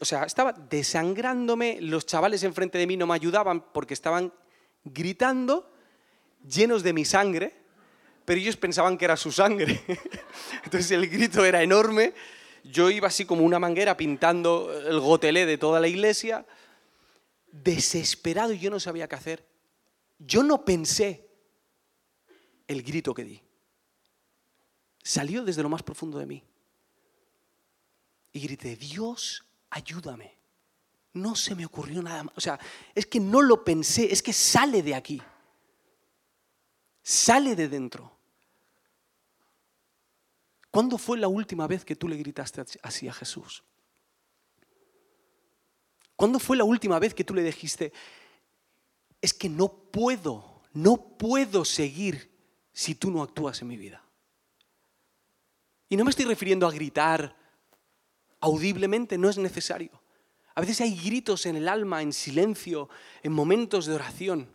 O 0.00 0.04
sea, 0.04 0.24
estaba 0.24 0.52
desangrándome, 0.52 1.80
los 1.80 2.06
chavales 2.06 2.42
enfrente 2.42 2.78
de 2.78 2.86
mí 2.86 2.96
no 2.96 3.06
me 3.06 3.14
ayudaban 3.14 3.72
porque 3.72 3.94
estaban 3.94 4.32
gritando, 4.84 5.72
llenos 6.48 6.82
de 6.82 6.92
mi 6.92 7.04
sangre, 7.04 7.54
pero 8.24 8.40
ellos 8.40 8.56
pensaban 8.56 8.98
que 8.98 9.06
era 9.06 9.16
su 9.16 9.32
sangre. 9.32 9.82
Entonces 10.64 10.90
el 10.90 11.08
grito 11.08 11.44
era 11.44 11.62
enorme 11.62 12.14
yo 12.64 12.90
iba 12.90 13.08
así 13.08 13.24
como 13.24 13.44
una 13.44 13.58
manguera 13.58 13.96
pintando 13.96 14.72
el 14.72 15.00
gotelé 15.00 15.46
de 15.46 15.58
toda 15.58 15.80
la 15.80 15.88
iglesia, 15.88 16.46
desesperado 17.50 18.52
y 18.52 18.58
yo 18.58 18.70
no 18.70 18.80
sabía 18.80 19.08
qué 19.08 19.16
hacer. 19.16 19.46
Yo 20.18 20.42
no 20.42 20.64
pensé 20.64 21.28
el 22.66 22.82
grito 22.82 23.14
que 23.14 23.24
di. 23.24 23.42
Salió 25.02 25.42
desde 25.42 25.62
lo 25.62 25.68
más 25.68 25.82
profundo 25.82 26.18
de 26.18 26.26
mí. 26.26 26.44
Y 28.32 28.40
grité, 28.40 28.76
Dios, 28.76 29.44
ayúdame. 29.70 30.38
No 31.12 31.34
se 31.34 31.54
me 31.54 31.66
ocurrió 31.66 32.02
nada 32.02 32.24
más. 32.24 32.34
O 32.36 32.40
sea, 32.40 32.58
es 32.94 33.06
que 33.06 33.18
no 33.18 33.42
lo 33.42 33.64
pensé, 33.64 34.12
es 34.12 34.22
que 34.22 34.32
sale 34.32 34.82
de 34.82 34.94
aquí. 34.94 35.20
Sale 37.02 37.56
de 37.56 37.68
dentro. 37.68 38.16
¿Cuándo 40.70 40.98
fue 40.98 41.18
la 41.18 41.26
última 41.26 41.66
vez 41.66 41.84
que 41.84 41.96
tú 41.96 42.06
le 42.06 42.16
gritaste 42.16 42.62
así 42.82 43.08
a 43.08 43.12
Jesús? 43.12 43.64
¿Cuándo 46.14 46.38
fue 46.38 46.56
la 46.56 46.64
última 46.64 46.98
vez 46.98 47.14
que 47.14 47.24
tú 47.24 47.34
le 47.34 47.42
dijiste, 47.42 47.92
es 49.20 49.34
que 49.34 49.48
no 49.48 49.68
puedo, 49.68 50.62
no 50.72 51.16
puedo 51.16 51.64
seguir 51.64 52.30
si 52.72 52.94
tú 52.94 53.10
no 53.10 53.22
actúas 53.22 53.62
en 53.62 53.68
mi 53.68 53.76
vida? 53.76 54.04
Y 55.88 55.96
no 55.96 56.04
me 56.04 56.10
estoy 56.10 56.26
refiriendo 56.26 56.68
a 56.68 56.72
gritar 56.72 57.39
audiblemente, 58.40 59.18
no 59.18 59.28
es 59.28 59.38
necesario. 59.38 59.90
A 60.54 60.60
veces 60.60 60.80
hay 60.80 60.96
gritos 60.96 61.46
en 61.46 61.56
el 61.56 61.68
alma, 61.68 62.02
en 62.02 62.12
silencio, 62.12 62.88
en 63.22 63.32
momentos 63.32 63.86
de 63.86 63.94
oración, 63.94 64.48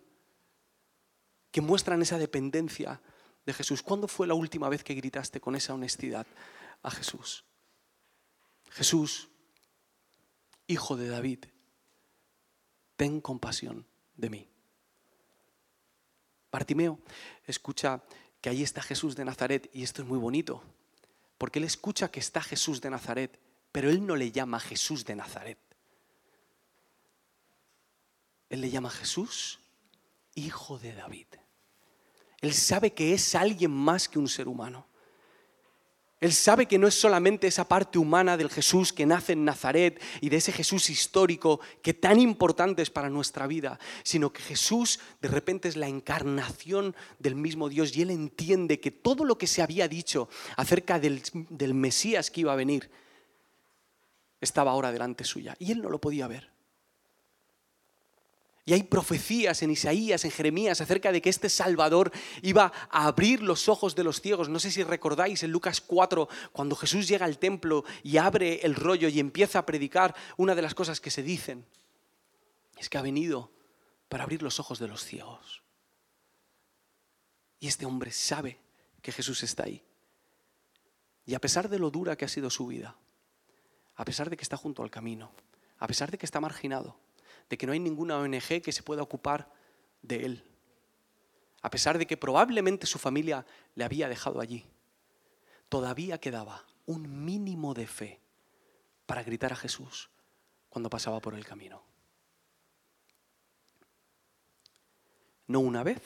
que 1.51 1.61
muestran 1.61 2.01
esa 2.01 2.17
dependencia 2.17 3.01
de 3.45 3.53
Jesús. 3.53 3.81
¿Cuándo 3.81 4.07
fue 4.07 4.27
la 4.27 4.33
última 4.33 4.67
vez 4.69 4.83
que 4.83 4.93
gritaste 4.93 5.39
con 5.39 5.55
esa 5.55 5.73
honestidad 5.73 6.27
a 6.83 6.91
Jesús? 6.91 7.45
Jesús, 8.71 9.29
hijo 10.67 10.97
de 10.97 11.07
David, 11.07 11.45
ten 12.97 13.21
compasión 13.21 13.85
de 14.15 14.29
mí. 14.29 14.49
Bartimeo 16.51 16.99
escucha 17.45 18.03
que 18.41 18.49
ahí 18.49 18.63
está 18.63 18.81
Jesús 18.81 19.15
de 19.15 19.25
Nazaret 19.25 19.69
y 19.73 19.83
esto 19.83 20.01
es 20.01 20.07
muy 20.07 20.17
bonito, 20.17 20.61
porque 21.37 21.59
él 21.59 21.65
escucha 21.65 22.09
que 22.09 22.19
está 22.19 22.41
Jesús 22.41 22.81
de 22.81 22.89
Nazaret, 22.89 23.39
pero 23.75 23.89
él 23.89 24.05
no 24.05 24.15
le 24.15 24.31
llama 24.31 24.57
Jesús 24.61 25.03
de 25.03 25.17
Nazaret. 25.17 25.57
Él 28.49 28.61
le 28.61 28.69
llama 28.69 28.89
Jesús, 28.89 29.59
hijo 30.33 30.79
de 30.79 30.93
David. 30.93 31.27
Él 32.39 32.53
sabe 32.53 32.93
que 32.93 33.13
es 33.13 33.35
alguien 33.35 33.71
más 33.71 34.07
que 34.07 34.17
un 34.17 34.29
ser 34.29 34.47
humano. 34.47 34.87
Él 36.21 36.31
sabe 36.31 36.67
que 36.67 36.77
no 36.77 36.87
es 36.87 36.95
solamente 36.95 37.47
esa 37.47 37.67
parte 37.67 37.99
humana 37.99 38.37
del 38.37 38.49
Jesús 38.49 38.93
que 38.93 39.05
nace 39.05 39.33
en 39.33 39.43
Nazaret 39.43 40.01
y 40.21 40.29
de 40.29 40.37
ese 40.37 40.53
Jesús 40.53 40.89
histórico 40.89 41.59
que 41.81 41.93
tan 41.93 42.17
importante 42.21 42.81
es 42.81 42.89
para 42.89 43.09
nuestra 43.09 43.45
vida, 43.45 43.77
sino 44.03 44.31
que 44.31 44.41
Jesús 44.41 45.01
de 45.19 45.27
repente 45.27 45.67
es 45.67 45.75
la 45.75 45.89
encarnación 45.89 46.95
del 47.19 47.35
mismo 47.35 47.67
Dios 47.67 47.93
y 47.97 48.03
él 48.03 48.11
entiende 48.11 48.79
que 48.79 48.91
todo 48.91 49.25
lo 49.25 49.37
que 49.37 49.47
se 49.47 49.61
había 49.61 49.89
dicho 49.89 50.29
acerca 50.55 50.97
del, 50.97 51.21
del 51.49 51.73
Mesías 51.73 52.31
que 52.31 52.39
iba 52.39 52.53
a 52.53 52.55
venir 52.55 52.89
estaba 54.41 54.71
ahora 54.71 54.91
delante 54.91 55.23
suya 55.23 55.55
y 55.59 55.71
él 55.71 55.81
no 55.81 55.89
lo 55.89 55.99
podía 55.99 56.27
ver. 56.27 56.55
Y 58.67 58.73
hay 58.73 58.81
profecías 58.81 59.61
en 59.61 59.69
Isaías, 59.69 60.25
en 60.25 60.31
Jeremías, 60.31 60.81
acerca 60.81 61.11
de 61.11 61.21
que 61.21 61.29
este 61.29 61.49
Salvador 61.49 62.11
iba 62.41 62.73
a 62.89 63.05
abrir 63.05 63.43
los 63.43 63.69
ojos 63.69 63.93
de 63.93 64.03
los 64.03 64.21
ciegos. 64.21 64.49
No 64.49 64.59
sé 64.59 64.71
si 64.71 64.81
recordáis 64.81 65.43
en 65.43 65.51
Lucas 65.51 65.81
4, 65.81 66.27
cuando 66.51 66.75
Jesús 66.75 67.07
llega 67.07 67.27
al 67.27 67.37
templo 67.37 67.85
y 68.01 68.17
abre 68.17 68.61
el 68.63 68.73
rollo 68.73 69.07
y 69.07 69.19
empieza 69.19 69.59
a 69.59 69.65
predicar, 69.67 70.15
una 70.35 70.55
de 70.55 70.63
las 70.63 70.73
cosas 70.73 70.99
que 70.99 71.11
se 71.11 71.21
dicen 71.21 71.63
es 72.77 72.89
que 72.89 72.97
ha 72.97 73.03
venido 73.03 73.51
para 74.09 74.23
abrir 74.23 74.41
los 74.41 74.59
ojos 74.59 74.79
de 74.79 74.87
los 74.87 75.05
ciegos. 75.05 75.61
Y 77.59 77.67
este 77.67 77.85
hombre 77.85 78.11
sabe 78.11 78.59
que 79.03 79.11
Jesús 79.11 79.43
está 79.43 79.65
ahí. 79.65 79.83
Y 81.27 81.35
a 81.35 81.39
pesar 81.39 81.69
de 81.69 81.77
lo 81.77 81.91
dura 81.91 82.15
que 82.15 82.25
ha 82.25 82.29
sido 82.29 82.49
su 82.49 82.65
vida, 82.65 82.97
a 83.95 84.05
pesar 84.05 84.29
de 84.29 84.37
que 84.37 84.43
está 84.43 84.57
junto 84.57 84.83
al 84.83 84.91
camino, 84.91 85.31
a 85.77 85.87
pesar 85.87 86.11
de 86.11 86.17
que 86.17 86.25
está 86.25 86.39
marginado, 86.39 86.97
de 87.49 87.57
que 87.57 87.65
no 87.65 87.73
hay 87.73 87.79
ninguna 87.79 88.17
ONG 88.17 88.61
que 88.61 88.71
se 88.71 88.83
pueda 88.83 89.01
ocupar 89.01 89.51
de 90.01 90.25
él, 90.25 90.43
a 91.61 91.69
pesar 91.69 91.97
de 91.97 92.05
que 92.05 92.17
probablemente 92.17 92.85
su 92.85 92.99
familia 92.99 93.45
le 93.73 93.83
había 93.83 94.07
dejado 94.07 94.39
allí. 94.39 94.65
Todavía 95.69 96.19
quedaba 96.19 96.65
un 96.85 97.25
mínimo 97.25 97.73
de 97.73 97.87
fe 97.87 98.19
para 99.05 99.23
gritar 99.23 99.53
a 99.53 99.55
Jesús 99.55 100.09
cuando 100.69 100.89
pasaba 100.89 101.19
por 101.19 101.33
el 101.33 101.45
camino. 101.45 101.83
No 105.47 105.59
una 105.59 105.83
vez, 105.83 106.01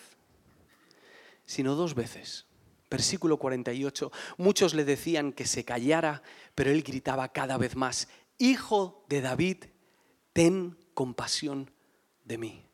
sino 1.46 1.76
dos 1.76 1.96
veces. 1.96 2.46
Versículo 2.90 3.38
48. 3.38 4.12
Muchos 4.38 4.74
le 4.74 4.84
decían 4.84 5.32
que 5.32 5.46
se 5.46 5.64
callara, 5.64 6.24
pero 6.56 6.72
él 6.72 6.84
gritaba 6.84 7.32
cada 7.32 7.58
vez 7.58 7.76
más, 7.76 8.08
Hijo 8.38 9.06
de 9.10 9.20
David, 9.20 9.66
ten 10.32 10.78
compasión 10.94 11.72
de 12.24 12.38
mí. 12.38 12.66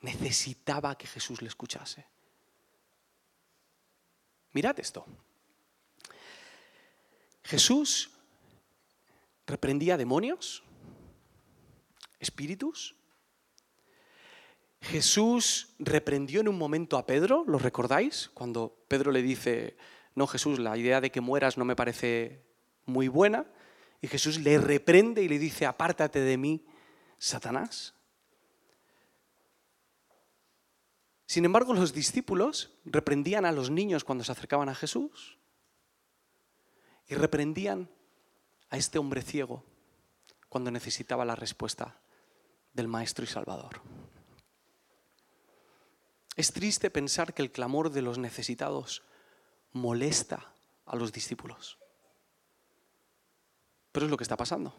Necesitaba 0.00 0.96
que 0.98 1.06
Jesús 1.06 1.40
le 1.40 1.48
escuchase. 1.48 2.04
Mirad 4.52 4.78
esto. 4.78 5.06
Jesús 7.44 8.10
reprendía 9.46 9.96
demonios, 9.96 10.62
espíritus. 12.20 12.94
Jesús 14.82 15.74
reprendió 15.78 16.40
en 16.40 16.48
un 16.48 16.58
momento 16.58 16.98
a 16.98 17.06
Pedro, 17.06 17.44
¿lo 17.46 17.58
recordáis? 17.58 18.30
Cuando 18.34 18.84
Pedro 18.88 19.12
le 19.12 19.22
dice, 19.22 19.76
no 20.16 20.26
Jesús, 20.26 20.58
la 20.58 20.76
idea 20.76 21.00
de 21.00 21.10
que 21.12 21.20
mueras 21.20 21.56
no 21.56 21.64
me 21.64 21.76
parece 21.76 22.42
muy 22.84 23.06
buena. 23.06 23.46
Y 24.00 24.08
Jesús 24.08 24.40
le 24.40 24.58
reprende 24.58 25.22
y 25.22 25.28
le 25.28 25.38
dice, 25.38 25.66
apártate 25.66 26.20
de 26.20 26.36
mí, 26.36 26.66
Satanás. 27.16 27.94
Sin 31.26 31.44
embargo, 31.44 31.72
los 31.72 31.94
discípulos 31.94 32.76
reprendían 32.84 33.46
a 33.46 33.52
los 33.52 33.70
niños 33.70 34.02
cuando 34.02 34.24
se 34.24 34.32
acercaban 34.32 34.68
a 34.68 34.74
Jesús 34.74 35.38
y 37.06 37.14
reprendían 37.14 37.88
a 38.68 38.76
este 38.76 38.98
hombre 38.98 39.22
ciego 39.22 39.64
cuando 40.48 40.72
necesitaba 40.72 41.24
la 41.24 41.36
respuesta 41.36 42.00
del 42.72 42.88
Maestro 42.88 43.24
y 43.24 43.28
Salvador. 43.28 43.80
Es 46.36 46.52
triste 46.52 46.90
pensar 46.90 47.34
que 47.34 47.42
el 47.42 47.52
clamor 47.52 47.90
de 47.90 48.02
los 48.02 48.18
necesitados 48.18 49.02
molesta 49.72 50.52
a 50.86 50.96
los 50.96 51.12
discípulos. 51.12 51.78
Pero 53.92 54.06
es 54.06 54.10
lo 54.10 54.16
que 54.16 54.24
está 54.24 54.36
pasando. 54.36 54.74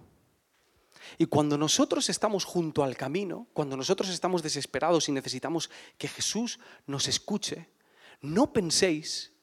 Y 1.17 1.25
cuando 1.27 1.57
nosotros 1.57 2.10
estamos 2.10 2.45
junto 2.45 2.83
al 2.83 2.98
camino, 2.98 3.48
cuando 3.53 3.77
nosotros 3.77 4.10
estamos 4.10 4.41
desesperados 4.41 5.10
y 5.10 5.12
necesitamos 5.12 5.69
que 5.98 6.07
Jesús 6.07 6.60
nos 6.88 7.07
escuche, 7.07 7.69
no 8.22 8.53
penséis 8.53 9.33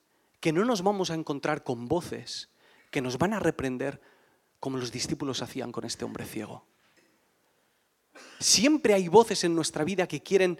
que 0.41 0.53
no 0.53 0.65
nos 0.65 0.83
vamos 0.83 1.11
a 1.11 1.15
encontrar 1.15 1.63
con 1.63 1.87
voces 1.87 2.49
que 2.91 3.03
nos 3.03 3.19
van 3.19 3.35
a 3.35 3.41
reprender 3.41 4.01
como 4.59 4.79
los 4.79 4.91
discípulos 4.91 5.43
hacían 5.43 5.71
con 5.71 5.85
este 5.85 6.05
hombre 6.05 6.25
ciego. 6.25 6.67
Siempre 8.41 8.95
hay 8.95 9.09
voces 9.09 9.45
en 9.45 9.55
nuestra 9.55 9.85
vida 9.85 10.09
que 10.09 10.23
quieren 10.23 10.59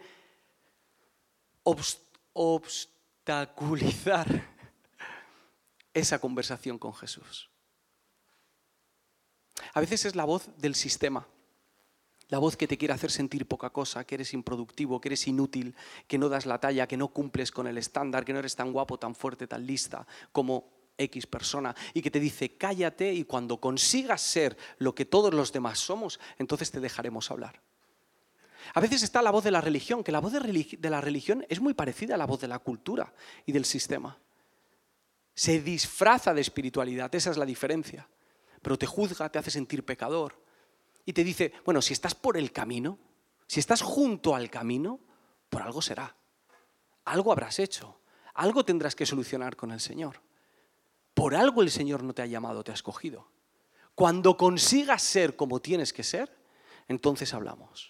obstaculizar 2.33 4.49
esa 5.93 6.19
conversación 6.19 6.79
con 6.79 6.95
Jesús. 6.95 7.51
A 9.75 9.81
veces 9.81 10.05
es 10.05 10.17
la 10.17 10.25
voz 10.25 10.49
del 10.57 10.75
sistema, 10.75 11.27
la 12.29 12.39
voz 12.39 12.57
que 12.57 12.69
te 12.69 12.79
quiere 12.79 12.95
hacer 12.95 13.11
sentir 13.11 13.47
poca 13.47 13.71
cosa, 13.71 14.05
que 14.05 14.15
eres 14.15 14.33
improductivo, 14.35 15.01
que 15.01 15.09
eres 15.09 15.27
inútil, 15.27 15.75
que 16.07 16.19
no 16.19 16.29
das 16.29 16.47
la 16.47 16.61
talla, 16.61 16.87
que 16.87 16.97
no 16.97 17.09
cumples 17.09 17.51
con 17.51 17.67
el 17.67 17.77
estándar, 17.77 18.25
que 18.25 18.33
no 18.33 18.39
eres 18.39 18.55
tan 18.55 18.73
guapo, 18.73 18.99
tan 18.99 19.15
fuerte, 19.15 19.47
tan 19.47 19.67
lista 19.67 20.07
como 20.33 20.71
X 20.97 21.27
persona 21.27 21.75
y 21.95 22.03
que 22.03 22.11
te 22.11 22.21
dice 22.21 22.57
cállate 22.57 23.13
y 23.13 23.25
cuando 23.25 23.61
consigas 23.61 24.21
ser 24.21 24.57
lo 24.79 24.95
que 24.95 25.05
todos 25.05 25.35
los 25.35 25.53
demás 25.53 25.79
somos, 25.79 26.21
entonces 26.39 26.71
te 26.71 26.81
dejaremos 26.81 27.31
hablar. 27.31 27.61
A 28.75 28.81
veces 28.81 29.03
está 29.03 29.23
la 29.23 29.31
voz 29.31 29.45
de 29.45 29.51
la 29.51 29.61
religión, 29.61 30.05
que 30.05 30.13
la 30.13 30.21
voz 30.21 30.33
de, 30.33 30.91
la 30.91 31.01
religión 31.01 31.45
es 31.49 31.61
muy 31.61 31.75
parecida 31.75 32.15
a 32.15 32.19
la 32.19 32.27
voz 32.27 32.41
de 32.41 32.49
la 32.49 32.59
cultura 32.59 33.13
y 33.47 33.53
del 33.53 33.65
sistema. 33.65 34.19
Se 35.35 35.61
disfraza 35.61 36.35
de 36.35 36.41
espiritualidad, 36.41 37.15
esa 37.15 37.31
es 37.31 37.37
la 37.37 37.47
diferencia 37.47 38.09
pero 38.63 38.79
te 38.79 38.87
juzga, 38.87 39.31
te 39.31 39.39
hace 39.39 39.51
sentir 39.51 39.85
pecador. 39.85 40.39
Y 41.05 41.13
te 41.13 41.25
dice, 41.25 41.53
bueno, 41.65 41.81
si 41.81 41.93
estás 41.93 42.15
por 42.15 42.37
el 42.37 42.53
camino, 42.53 42.99
si 43.47 43.61
estás 43.61 43.83
junto 43.83 44.35
al 44.35 44.51
camino, 44.51 45.01
por 45.49 45.63
algo 45.63 45.83
será. 45.83 46.15
Algo 47.05 47.33
habrás 47.33 47.59
hecho. 47.59 48.01
Algo 48.35 48.65
tendrás 48.65 48.95
que 48.95 49.07
solucionar 49.07 49.57
con 49.57 49.73
el 49.73 49.81
Señor. 49.81 50.21
Por 51.15 51.35
algo 51.35 51.63
el 51.63 51.71
Señor 51.71 52.03
no 52.03 52.13
te 52.13 52.23
ha 52.23 52.27
llamado, 52.27 52.63
te 52.63 52.71
ha 52.71 52.75
escogido. 52.75 53.29
Cuando 53.95 54.37
consigas 54.37 55.03
ser 55.03 55.37
como 55.37 55.61
tienes 55.61 55.93
que 55.93 56.05
ser, 56.05 56.39
entonces 56.87 57.35
hablamos. 57.35 57.90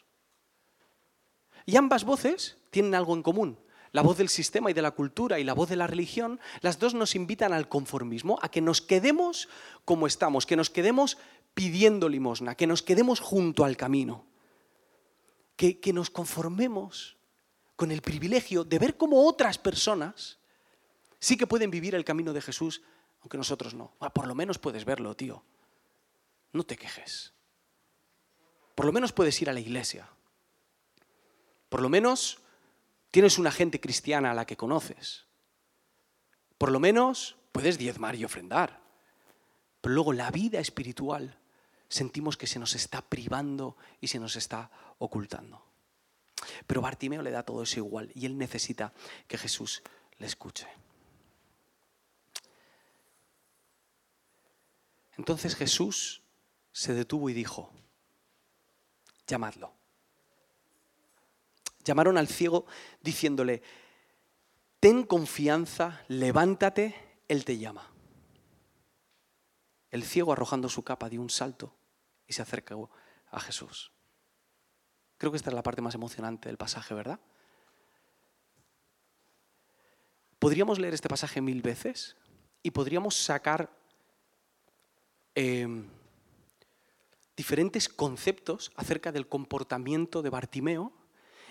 Y 1.67 1.77
ambas 1.77 2.05
voces 2.05 2.57
tienen 2.71 2.95
algo 2.95 3.15
en 3.15 3.23
común 3.23 3.59
la 3.93 4.03
voz 4.03 4.19
del 4.19 4.29
sistema 4.29 4.71
y 4.71 4.75
de 4.75 4.83
la 4.83 4.93
cultura 4.93 5.39
y 5.39 5.45
la 5.45 5.55
voz 5.55 5.69
de 5.69 5.77
la 5.77 5.87
religión, 5.87 6.41
las 6.61 6.79
dos 6.79 6.95
nos 6.95 7.15
invitan 7.15 7.53
al 7.53 7.69
conformismo, 7.69 8.39
a 8.43 8.51
que 8.51 8.61
nos 8.61 8.81
quedemos 8.81 9.49
como 9.85 10.07
estamos, 10.07 10.47
que 10.47 10.57
nos 10.57 10.71
quedemos 10.71 11.19
pidiendo 11.55 12.09
limosna, 12.09 12.55
que 12.55 12.67
nos 12.67 12.83
quedemos 12.83 13.21
junto 13.21 13.65
al 13.65 13.77
camino, 13.77 14.25
que, 15.57 15.81
que 15.81 15.93
nos 15.93 16.11
conformemos 16.11 17.17
con 17.77 17.91
el 17.91 18.03
privilegio 18.03 18.65
de 18.65 18.79
ver 18.79 18.97
cómo 18.97 19.27
otras 19.27 19.59
personas 19.59 20.39
sí 21.19 21.37
que 21.37 21.47
pueden 21.47 21.71
vivir 21.71 21.95
el 21.95 22.05
camino 22.05 22.33
de 22.33 22.43
Jesús, 22.43 22.83
aunque 23.23 23.39
nosotros 23.39 23.75
no. 23.75 23.93
Ah, 24.01 24.13
por 24.13 24.27
lo 24.27 24.35
menos 24.35 24.59
puedes 24.59 24.85
verlo, 24.85 25.17
tío. 25.17 25.43
No 26.53 26.65
te 26.65 26.77
quejes. 26.77 27.33
Por 28.75 28.87
lo 28.87 28.93
menos 28.93 29.13
puedes 29.13 29.41
ir 29.43 29.51
a 29.51 29.53
la 29.53 29.61
iglesia. 29.61 30.09
Por 31.71 31.81
lo 31.81 31.89
menos 31.89 32.41
tienes 33.11 33.39
una 33.39 33.51
gente 33.51 33.81
cristiana 33.81 34.33
a 34.33 34.35
la 34.35 34.45
que 34.45 34.59
conoces. 34.59 35.25
Por 36.59 36.71
lo 36.71 36.81
menos 36.81 37.37
puedes 37.53 37.79
diezmar 37.79 38.17
y 38.17 38.25
ofrendar. 38.27 38.81
Pero 39.81 39.95
luego 39.95 40.13
la 40.13 40.31
vida 40.31 40.61
espiritual 40.61 41.39
sentimos 41.89 42.37
que 42.37 42.47
se 42.47 42.59
nos 42.59 42.75
está 42.75 43.01
privando 43.01 43.77
y 44.01 44.09
se 44.09 44.19
nos 44.19 44.37
está 44.37 44.71
ocultando. 44.99 45.65
Pero 46.67 46.83
Bartimeo 46.83 47.23
le 47.23 47.31
da 47.31 47.45
todo 47.45 47.63
eso 47.63 47.79
igual 47.79 48.11
y 48.15 48.27
él 48.27 48.37
necesita 48.37 48.93
que 49.27 49.39
Jesús 49.39 49.83
le 50.19 50.27
escuche. 50.27 50.69
Entonces 55.17 55.55
Jesús 55.55 56.23
se 56.73 56.95
detuvo 56.95 57.31
y 57.31 57.33
dijo, 57.33 57.71
llamadlo. 59.27 59.80
Llamaron 61.85 62.19
al 62.19 62.29
ciego 62.29 62.67
diciéndole, 63.01 63.63
ten 64.81 65.05
confianza, 65.05 66.05
levántate, 66.09 66.95
Él 67.29 67.45
te 67.45 67.59
llama. 67.59 67.91
El 69.91 70.05
ciego 70.05 70.33
arrojando 70.33 70.69
su 70.69 70.83
capa 70.83 71.09
dio 71.09 71.21
un 71.21 71.31
salto 71.31 71.75
y 72.27 72.33
se 72.33 72.43
acercó 72.43 72.91
a 73.31 73.41
Jesús. 73.41 73.93
Creo 75.19 75.33
que 75.33 75.37
esta 75.37 75.51
es 75.51 75.55
la 75.55 75.63
parte 75.63 75.83
más 75.83 75.95
emocionante 75.95 76.49
del 76.49 76.57
pasaje, 76.57 76.95
¿verdad? 76.95 77.21
Podríamos 80.39 80.79
leer 80.79 80.95
este 80.95 81.09
pasaje 81.09 81.41
mil 81.43 81.61
veces 81.61 82.17
y 82.63 82.71
podríamos 82.71 83.15
sacar 83.15 83.71
em, 85.35 85.87
diferentes 87.37 87.89
conceptos 87.89 88.73
acerca 88.77 89.13
del 89.13 89.29
comportamiento 89.29 90.23
de 90.23 90.31
Bartimeo 90.31 91.00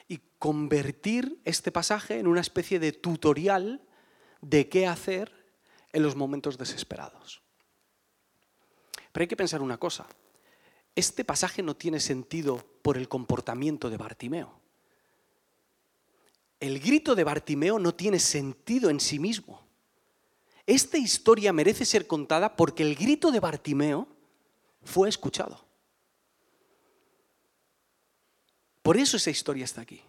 y 0.10 0.20
convertir 0.40 1.40
este 1.46 1.72
pasaje 1.72 2.20
en 2.20 2.28
una 2.28 2.42
especie 2.42 2.80
de 2.80 2.92
tutorial 2.92 3.82
de 4.42 4.68
qué 4.68 4.88
hacer 4.88 5.32
en 5.94 6.04
los 6.04 6.16
momentos 6.16 6.58
desesperados. 6.58 7.42
Pero 9.12 9.24
hay 9.24 9.28
que 9.28 9.38
pensar 9.38 9.62
una 9.62 9.78
cosa. 9.78 10.08
Este 10.96 11.24
pasaje 11.24 11.62
no 11.62 11.76
tiene 11.76 12.00
sentido 12.00 12.58
por 12.82 12.98
el 12.98 13.08
comportamiento 13.08 13.90
de 13.90 13.98
Bartimeo. 13.98 14.60
El 16.60 16.80
grito 16.80 17.16
de 17.16 17.24
Bartimeo 17.24 17.80
no 17.80 17.94
tiene 17.94 18.20
sentido 18.20 18.90
en 18.90 19.00
sí 19.00 19.20
mismo. 19.20 19.62
Esta 20.66 20.98
historia 20.98 21.54
merece 21.54 21.86
ser 21.86 22.08
contada 22.08 22.56
porque 22.56 22.84
el 22.84 22.96
grito 22.96 23.32
de 23.32 23.40
Bartimeo 23.40 24.08
fue 24.84 25.08
escuchado. 25.08 25.69
Por 28.90 28.98
eso 28.98 29.18
esa 29.18 29.30
historia 29.30 29.66
está 29.66 29.82
aquí. 29.82 30.02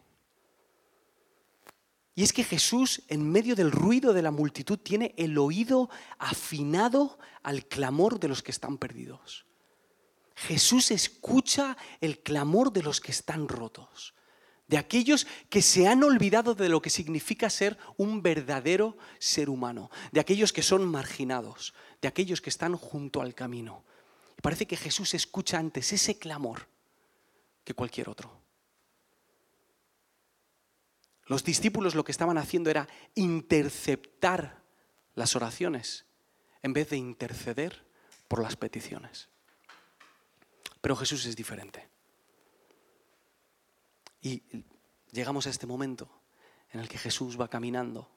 Y 2.15 2.23
es 2.23 2.33
que 2.33 2.43
Jesús, 2.43 3.03
en 3.09 3.31
medio 3.31 3.55
del 3.55 3.71
ruido 3.71 4.15
de 4.15 4.23
la 4.23 4.31
multitud, 4.31 4.79
tiene 4.79 5.15
el 5.19 5.37
oído 5.37 5.91
afinado 6.19 7.19
al 7.43 7.67
clamor 7.67 8.19
de 8.19 8.29
los 8.29 8.43
que 8.43 8.53
están 8.53 8.79
perdidos. 8.79 9.45
Jesús 10.35 10.93
escucha 10.93 11.77
el 12.01 12.21
clamor 12.21 12.73
de 12.73 12.83
los 12.83 13.03
que 13.03 13.11
están 13.11 13.49
rotos, 13.49 14.15
de 14.67 14.79
aquellos 14.79 15.27
que 15.51 15.61
se 15.61 15.87
han 15.87 16.03
olvidado 16.03 16.55
de 16.55 16.71
lo 16.71 16.81
que 16.81 16.89
significa 16.89 17.51
ser 17.51 17.77
un 17.99 18.23
verdadero 18.23 18.97
ser 19.19 19.51
humano, 19.51 19.91
de 20.11 20.21
aquellos 20.21 20.55
que 20.55 20.63
son 20.63 20.87
marginados, 20.87 21.75
de 22.01 22.09
aquellos 22.09 22.41
que 22.41 22.49
están 22.49 22.79
junto 22.79 23.21
al 23.21 23.35
camino. 23.35 23.85
Y 24.39 24.41
parece 24.41 24.67
que 24.67 24.79
Jesús 24.79 25.13
escucha 25.13 25.59
antes 25.59 25.93
ese 25.93 26.19
clamor 26.19 26.67
que 27.63 27.75
cualquier 27.75 28.09
otro. 28.09 28.40
Los 31.31 31.45
discípulos 31.45 31.95
lo 31.95 32.03
que 32.03 32.11
estaban 32.11 32.39
haciendo 32.39 32.71
era 32.71 32.89
interceptar 33.15 34.65
las 35.15 35.37
oraciones 35.37 36.05
en 36.61 36.73
vez 36.73 36.91
de 36.91 36.97
interceder 36.97 37.87
por 38.27 38.43
las 38.43 38.57
peticiones. 38.57 39.29
Pero 40.81 40.97
Jesús 40.97 41.25
es 41.27 41.37
diferente. 41.37 41.89
Y 44.21 44.43
llegamos 45.13 45.47
a 45.47 45.51
este 45.51 45.69
momento 45.69 46.11
en 46.73 46.81
el 46.81 46.89
que 46.89 46.99
Jesús 46.99 47.41
va 47.41 47.47
caminando 47.47 48.11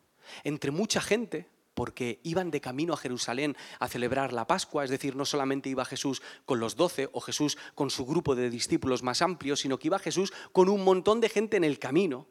entre 0.43 0.71
mucha 0.71 0.99
gente, 0.99 1.47
porque 1.75 2.19
iban 2.23 2.49
de 2.49 2.61
camino 2.61 2.95
a 2.95 2.97
Jerusalén 2.97 3.55
a 3.77 3.87
celebrar 3.89 4.33
la 4.33 4.47
Pascua, 4.47 4.85
es 4.85 4.89
decir, 4.89 5.15
no 5.15 5.25
solamente 5.25 5.69
iba 5.69 5.85
Jesús 5.85 6.23
con 6.45 6.59
los 6.59 6.75
doce 6.75 7.11
o 7.13 7.21
Jesús 7.21 7.59
con 7.75 7.91
su 7.91 8.07
grupo 8.07 8.33
de 8.33 8.49
discípulos 8.49 9.03
más 9.03 9.21
amplios, 9.21 9.59
sino 9.59 9.77
que 9.77 9.89
iba 9.89 9.99
Jesús 9.99 10.33
con 10.51 10.67
un 10.67 10.83
montón 10.83 11.21
de 11.21 11.29
gente 11.29 11.57
en 11.57 11.63
el 11.63 11.77
camino. 11.77 12.25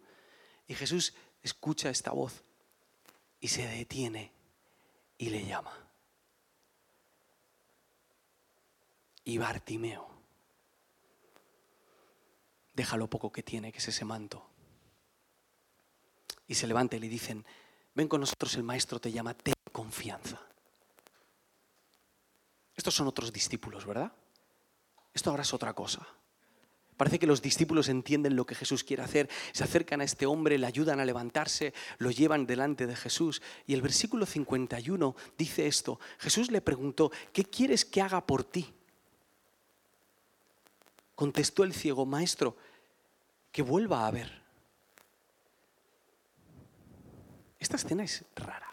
Y 0.66 0.74
Jesús 0.74 1.14
escucha 1.42 1.90
esta 1.90 2.12
voz 2.12 2.42
y 3.40 3.48
se 3.48 3.66
detiene 3.66 4.32
y 5.18 5.30
le 5.30 5.44
llama. 5.44 5.72
Y 9.24 9.38
Bartimeo 9.38 10.12
deja 12.74 12.96
lo 12.96 13.08
poco 13.08 13.30
que 13.30 13.42
tiene, 13.42 13.72
que 13.72 13.78
es 13.78 13.88
ese 13.88 14.04
manto. 14.04 14.46
Y 16.46 16.54
se 16.54 16.66
levanta 16.66 16.96
y 16.96 17.00
le 17.00 17.08
dicen, 17.08 17.44
ven 17.94 18.08
con 18.08 18.20
nosotros, 18.20 18.54
el 18.54 18.62
maestro 18.62 18.98
te 18.98 19.12
llama, 19.12 19.34
ten 19.34 19.54
confianza. 19.70 20.40
Estos 22.74 22.94
son 22.94 23.06
otros 23.06 23.32
discípulos, 23.32 23.84
¿verdad? 23.84 24.12
Esto 25.12 25.30
ahora 25.30 25.42
es 25.42 25.52
otra 25.52 25.74
cosa. 25.74 26.06
Parece 27.02 27.18
que 27.18 27.26
los 27.26 27.42
discípulos 27.42 27.88
entienden 27.88 28.36
lo 28.36 28.46
que 28.46 28.54
Jesús 28.54 28.84
quiere 28.84 29.02
hacer, 29.02 29.28
se 29.50 29.64
acercan 29.64 30.00
a 30.00 30.04
este 30.04 30.24
hombre, 30.24 30.56
le 30.56 30.68
ayudan 30.68 31.00
a 31.00 31.04
levantarse, 31.04 31.74
lo 31.98 32.12
llevan 32.12 32.46
delante 32.46 32.86
de 32.86 32.94
Jesús. 32.94 33.42
Y 33.66 33.74
el 33.74 33.82
versículo 33.82 34.24
51 34.24 35.16
dice 35.36 35.66
esto, 35.66 35.98
Jesús 36.20 36.52
le 36.52 36.60
preguntó, 36.60 37.10
¿qué 37.32 37.42
quieres 37.44 37.84
que 37.84 38.02
haga 38.02 38.24
por 38.24 38.44
ti? 38.44 38.72
Contestó 41.16 41.64
el 41.64 41.74
ciego, 41.74 42.06
maestro, 42.06 42.56
que 43.50 43.62
vuelva 43.62 44.06
a 44.06 44.10
ver. 44.12 44.40
Esta 47.58 47.74
escena 47.74 48.04
es 48.04 48.24
rara. 48.36 48.72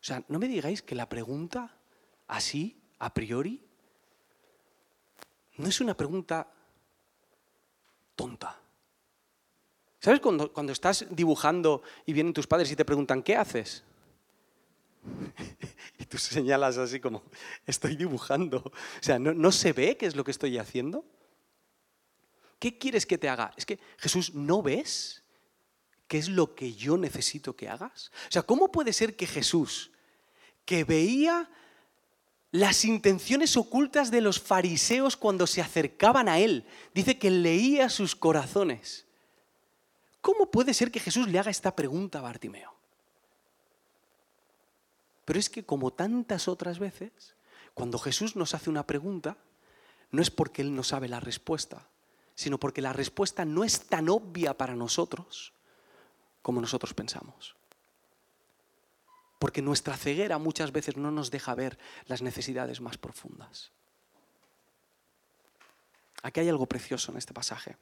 O 0.00 0.04
sea, 0.04 0.24
no 0.28 0.38
me 0.38 0.48
digáis 0.48 0.80
que 0.80 0.94
la 0.94 1.10
pregunta 1.10 1.76
así, 2.28 2.80
a 2.98 3.12
priori, 3.12 3.62
no 5.56 5.68
es 5.68 5.80
una 5.80 5.96
pregunta 5.96 6.46
tonta. 8.14 8.58
¿Sabes 10.00 10.20
cuando, 10.20 10.52
cuando 10.52 10.72
estás 10.72 11.06
dibujando 11.10 11.82
y 12.06 12.12
vienen 12.12 12.32
tus 12.32 12.46
padres 12.46 12.70
y 12.72 12.76
te 12.76 12.84
preguntan, 12.84 13.22
¿qué 13.22 13.36
haces? 13.36 13.84
y 15.98 16.04
tú 16.06 16.18
señalas 16.18 16.76
así 16.78 17.00
como, 17.00 17.22
estoy 17.66 17.96
dibujando. 17.96 18.58
O 18.58 18.72
sea, 19.02 19.18
¿no, 19.18 19.32
¿no 19.32 19.52
se 19.52 19.72
ve 19.72 19.96
qué 19.96 20.06
es 20.06 20.16
lo 20.16 20.24
que 20.24 20.32
estoy 20.32 20.58
haciendo? 20.58 21.04
¿Qué 22.58 22.78
quieres 22.78 23.06
que 23.06 23.18
te 23.18 23.28
haga? 23.28 23.52
Es 23.56 23.66
que 23.66 23.78
Jesús, 23.98 24.34
¿no 24.34 24.62
ves 24.62 25.22
qué 26.06 26.18
es 26.18 26.28
lo 26.28 26.54
que 26.54 26.74
yo 26.74 26.96
necesito 26.96 27.56
que 27.56 27.68
hagas? 27.68 28.10
O 28.28 28.32
sea, 28.32 28.42
¿cómo 28.42 28.70
puede 28.70 28.92
ser 28.92 29.16
que 29.16 29.26
Jesús, 29.26 29.90
que 30.64 30.84
veía 30.84 31.50
las 32.52 32.84
intenciones 32.84 33.56
ocultas 33.56 34.10
de 34.10 34.20
los 34.20 34.38
fariseos 34.38 35.16
cuando 35.16 35.46
se 35.46 35.62
acercaban 35.62 36.28
a 36.28 36.38
él. 36.38 36.66
Dice 36.94 37.18
que 37.18 37.30
leía 37.30 37.88
sus 37.88 38.14
corazones. 38.14 39.06
¿Cómo 40.20 40.50
puede 40.50 40.74
ser 40.74 40.92
que 40.92 41.00
Jesús 41.00 41.28
le 41.28 41.38
haga 41.38 41.50
esta 41.50 41.74
pregunta 41.74 42.18
a 42.18 42.22
Bartimeo? 42.22 42.74
Pero 45.24 45.38
es 45.38 45.48
que 45.48 45.64
como 45.64 45.92
tantas 45.92 46.46
otras 46.46 46.78
veces, 46.78 47.34
cuando 47.72 47.98
Jesús 47.98 48.36
nos 48.36 48.54
hace 48.54 48.68
una 48.68 48.86
pregunta, 48.86 49.38
no 50.10 50.20
es 50.20 50.30
porque 50.30 50.60
Él 50.60 50.74
no 50.74 50.82
sabe 50.82 51.08
la 51.08 51.20
respuesta, 51.20 51.88
sino 52.34 52.58
porque 52.58 52.82
la 52.82 52.92
respuesta 52.92 53.46
no 53.46 53.64
es 53.64 53.86
tan 53.86 54.10
obvia 54.10 54.58
para 54.58 54.76
nosotros 54.76 55.54
como 56.42 56.60
nosotros 56.60 56.92
pensamos 56.92 57.56
porque 59.42 59.60
nuestra 59.60 59.96
ceguera 59.96 60.38
muchas 60.38 60.70
veces 60.70 60.96
no 60.96 61.10
nos 61.10 61.32
deja 61.32 61.52
ver 61.56 61.76
las 62.06 62.22
necesidades 62.22 62.80
más 62.80 62.96
profundas. 62.96 63.72
Aquí 66.22 66.38
hay 66.38 66.48
algo 66.48 66.66
precioso 66.66 67.10
en 67.10 67.18
este 67.18 67.34
pasaje. 67.34 67.76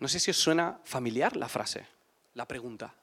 No 0.00 0.06
sé 0.06 0.20
si 0.20 0.30
os 0.30 0.36
suena 0.36 0.82
familiar 0.84 1.34
la 1.34 1.48
frase, 1.48 1.88
la 2.34 2.46
pregunta. 2.46 2.94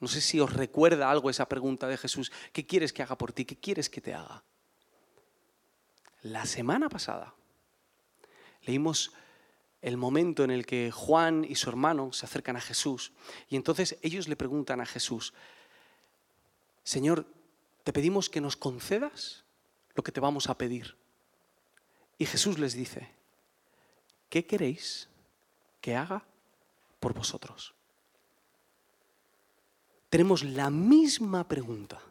No 0.00 0.08
sé 0.08 0.22
si 0.22 0.40
os 0.40 0.50
recuerda 0.50 1.10
algo 1.10 1.28
esa 1.28 1.46
pregunta 1.46 1.88
de 1.88 1.98
Jesús. 1.98 2.32
¿Qué 2.54 2.64
quieres 2.64 2.94
que 2.94 3.02
haga 3.02 3.18
por 3.18 3.34
ti? 3.34 3.44
¿Qué 3.44 3.56
quieres 3.56 3.90
que 3.90 4.00
te 4.00 4.14
haga? 4.14 4.44
La 6.22 6.46
semana 6.46 6.88
pasada 6.88 7.34
leímos 8.62 9.12
el 9.86 9.96
momento 9.96 10.42
en 10.42 10.50
el 10.50 10.66
que 10.66 10.90
Juan 10.90 11.46
y 11.48 11.54
su 11.54 11.70
hermano 11.70 12.12
se 12.12 12.26
acercan 12.26 12.56
a 12.56 12.60
Jesús 12.60 13.12
y 13.48 13.54
entonces 13.54 13.96
ellos 14.02 14.26
le 14.26 14.34
preguntan 14.34 14.80
a 14.80 14.86
Jesús, 14.86 15.32
Señor, 16.82 17.24
te 17.84 17.92
pedimos 17.92 18.28
que 18.28 18.40
nos 18.40 18.56
concedas 18.56 19.44
lo 19.94 20.02
que 20.02 20.10
te 20.10 20.18
vamos 20.18 20.48
a 20.48 20.58
pedir. 20.58 20.96
Y 22.18 22.26
Jesús 22.26 22.58
les 22.58 22.74
dice, 22.74 23.08
¿qué 24.28 24.44
queréis 24.44 25.08
que 25.80 25.94
haga 25.94 26.24
por 26.98 27.14
vosotros? 27.14 27.72
Tenemos 30.10 30.42
la 30.42 30.68
misma 30.68 31.46
pregunta, 31.46 32.02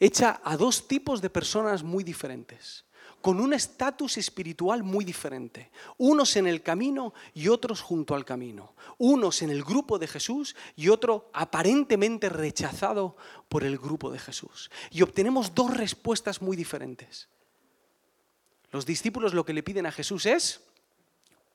hecha 0.00 0.40
a 0.42 0.56
dos 0.56 0.88
tipos 0.88 1.20
de 1.20 1.28
personas 1.28 1.82
muy 1.82 2.02
diferentes 2.02 2.86
con 3.20 3.40
un 3.40 3.52
estatus 3.52 4.18
espiritual 4.18 4.82
muy 4.82 5.04
diferente. 5.04 5.70
Unos 5.98 6.36
en 6.36 6.46
el 6.46 6.62
camino 6.62 7.12
y 7.34 7.48
otros 7.48 7.80
junto 7.80 8.14
al 8.14 8.24
camino. 8.24 8.74
Unos 8.98 9.42
en 9.42 9.50
el 9.50 9.64
grupo 9.64 9.98
de 9.98 10.06
Jesús 10.06 10.54
y 10.76 10.88
otro 10.88 11.30
aparentemente 11.32 12.28
rechazado 12.28 13.16
por 13.48 13.64
el 13.64 13.78
grupo 13.78 14.10
de 14.10 14.18
Jesús. 14.18 14.70
Y 14.90 15.02
obtenemos 15.02 15.54
dos 15.54 15.76
respuestas 15.76 16.40
muy 16.40 16.56
diferentes. 16.56 17.28
Los 18.70 18.86
discípulos 18.86 19.34
lo 19.34 19.44
que 19.44 19.54
le 19.54 19.62
piden 19.62 19.86
a 19.86 19.92
Jesús 19.92 20.26
es 20.26 20.62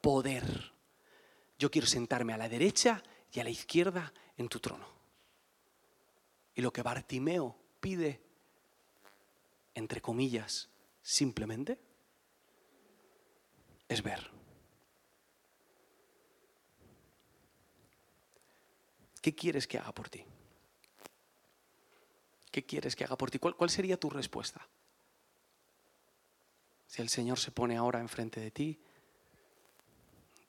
poder. 0.02 0.72
Yo 1.60 1.70
quiero 1.70 1.88
sentarme 1.88 2.34
a 2.34 2.38
la 2.38 2.50
derecha 2.50 3.04
y 3.32 3.40
a 3.40 3.44
la 3.44 3.50
izquierda 3.50 4.12
en 4.38 4.50
tu 4.50 4.60
trono. 4.60 4.88
Y 6.56 6.62
lo 6.62 6.74
que 6.74 6.82
Bartimeo 6.82 7.56
pide, 7.80 8.20
entre 9.76 10.02
comillas, 10.02 10.71
simplemente 11.02 11.80
es 13.88 14.02
ver. 14.02 14.32
¿Qué 19.22 19.36
quieres 19.36 19.68
que 19.68 19.78
haga 19.78 19.94
por 19.94 20.10
ti? 20.10 20.26
¿Qué 22.52 22.66
quieres 22.66 22.96
que 22.96 23.06
haga 23.06 23.18
por 23.18 23.32
ti? 23.32 23.40
¿Cuál, 23.40 23.70
sería 23.70 24.00
tu 24.00 24.10
respuesta? 24.10 24.68
Si 26.88 27.02
el 27.02 27.10
Señor 27.10 27.40
se 27.40 27.52
pone 27.52 27.78
ahora 27.78 28.00
enfrente 28.00 28.42
de 28.42 28.52
ti, 28.52 28.80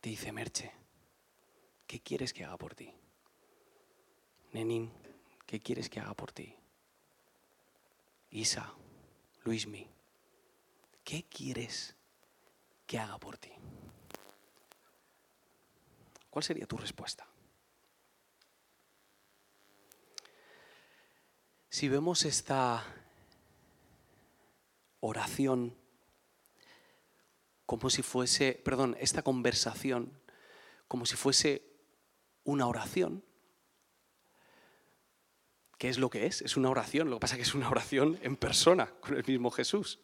te 0.00 0.08
dice, 0.08 0.32
Merche, 0.32 0.72
¿qué 1.86 2.00
quieres 2.00 2.32
que 2.32 2.44
haga 2.44 2.56
por 2.56 2.74
ti? 2.74 2.92
Nenín, 4.52 4.90
¿qué 5.46 5.60
quieres 5.60 5.88
que 5.88 6.00
haga 6.00 6.14
por 6.14 6.32
ti? 6.32 6.56
Isa, 8.30 8.74
Luismi, 9.44 9.88
¿qué 11.04 11.24
quieres 11.24 11.94
que 12.86 12.98
haga 12.98 13.18
por 13.18 13.38
ti? 13.38 13.50
¿Cuál 16.30 16.42
sería 16.42 16.66
tu 16.66 16.76
respuesta? 16.76 17.26
Si 21.68 21.88
vemos 21.88 22.24
esta 22.24 22.84
oración 25.00 25.74
como 27.66 27.88
si 27.88 28.02
fuese, 28.02 28.52
perdón, 28.52 28.96
esta 29.00 29.22
conversación 29.22 30.12
como 30.88 31.06
si 31.06 31.16
fuese 31.16 31.62
una 32.44 32.66
oración, 32.66 33.24
¿qué 35.78 35.88
es 35.88 35.96
lo 35.96 36.10
que 36.10 36.26
es? 36.26 36.42
Es 36.42 36.58
una 36.58 36.68
oración, 36.68 37.08
lo 37.08 37.16
que 37.16 37.20
pasa 37.20 37.34
es 37.34 37.38
que 37.38 37.48
es 37.48 37.54
una 37.54 37.68
oración 37.70 38.18
en 38.22 38.36
persona 38.36 38.90
con 39.00 39.16
el 39.16 39.24
mismo 39.24 39.50
Jesús. 39.50 40.00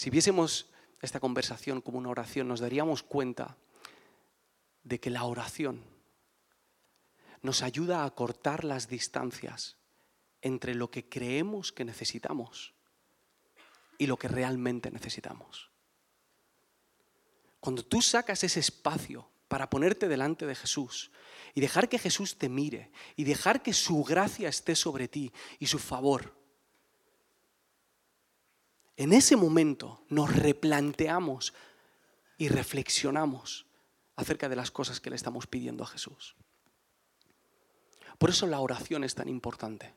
Si 0.00 0.08
viésemos 0.08 0.70
esta 1.02 1.20
conversación 1.20 1.82
como 1.82 1.98
una 1.98 2.08
oración, 2.08 2.48
nos 2.48 2.60
daríamos 2.60 3.02
cuenta 3.02 3.58
de 4.82 4.98
que 4.98 5.10
la 5.10 5.24
oración 5.24 5.84
nos 7.42 7.60
ayuda 7.60 8.06
a 8.06 8.10
cortar 8.14 8.64
las 8.64 8.88
distancias 8.88 9.76
entre 10.40 10.74
lo 10.74 10.90
que 10.90 11.06
creemos 11.06 11.70
que 11.70 11.84
necesitamos 11.84 12.72
y 13.98 14.06
lo 14.06 14.16
que 14.16 14.28
realmente 14.28 14.90
necesitamos. 14.90 15.70
Cuando 17.60 17.84
tú 17.84 18.00
sacas 18.00 18.42
ese 18.42 18.60
espacio 18.60 19.28
para 19.48 19.68
ponerte 19.68 20.08
delante 20.08 20.46
de 20.46 20.54
Jesús 20.54 21.10
y 21.54 21.60
dejar 21.60 21.90
que 21.90 21.98
Jesús 21.98 22.38
te 22.38 22.48
mire 22.48 22.90
y 23.16 23.24
dejar 23.24 23.62
que 23.62 23.74
su 23.74 24.02
gracia 24.02 24.48
esté 24.48 24.76
sobre 24.76 25.08
ti 25.08 25.30
y 25.58 25.66
su 25.66 25.78
favor, 25.78 26.39
en 29.00 29.14
ese 29.14 29.34
momento 29.34 30.04
nos 30.10 30.30
replanteamos 30.36 31.54
y 32.36 32.48
reflexionamos 32.48 33.64
acerca 34.14 34.46
de 34.50 34.56
las 34.56 34.70
cosas 34.70 35.00
que 35.00 35.08
le 35.08 35.16
estamos 35.16 35.46
pidiendo 35.46 35.84
a 35.84 35.86
Jesús. 35.86 36.36
Por 38.18 38.28
eso 38.28 38.46
la 38.46 38.60
oración 38.60 39.02
es 39.02 39.14
tan 39.14 39.30
importante. 39.30 39.94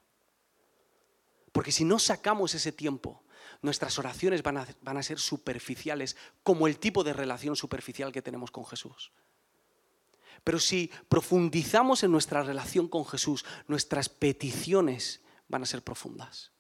Porque 1.52 1.74
si 1.74 1.84
no 1.84 2.00
sacamos 2.00 2.56
ese 2.56 2.72
tiempo, 2.72 3.22
nuestras 3.62 4.00
oraciones 4.00 4.42
van 4.42 4.60
a, 4.60 4.68
van 4.82 4.96
a, 4.96 5.04
ser 5.04 5.20
superficiales, 5.20 6.16
como 6.42 6.66
el 6.66 6.80
tipo 6.80 7.04
de 7.04 7.12
relación 7.12 7.58
superficial 7.58 8.14
que 8.14 8.22
tenemos 8.22 8.52
con 8.52 8.66
Jesús. 8.66 9.12
Pero 10.46 10.60
si 10.60 10.90
profundizamos 11.10 12.04
en 12.04 12.12
nuestra 12.14 12.42
relación 12.42 12.88
con 12.88 13.06
Jesús, 13.06 13.44
nuestras 13.68 14.08
peticiones 14.08 15.20
van 15.50 15.64
a 15.64 15.66
ser 15.66 15.82
profundas. 15.82 16.53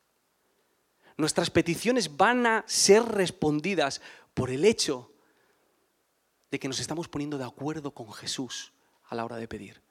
Nuestras 1.17 1.49
peticiones 1.49 2.17
van 2.17 2.45
a 2.45 2.63
ser 2.67 3.03
respondidas 3.03 4.01
por 4.33 4.49
el 4.49 4.65
hecho 4.65 5.11
de 6.51 6.59
que 6.59 6.67
nos 6.67 6.79
estamos 6.79 7.07
poniendo 7.07 7.37
de 7.37 7.45
acuerdo 7.45 7.93
con 7.93 8.11
Jesús 8.13 8.73
a 9.05 9.15
la 9.15 9.25
hora 9.25 9.37
de 9.37 9.47
pedir. 9.47 9.81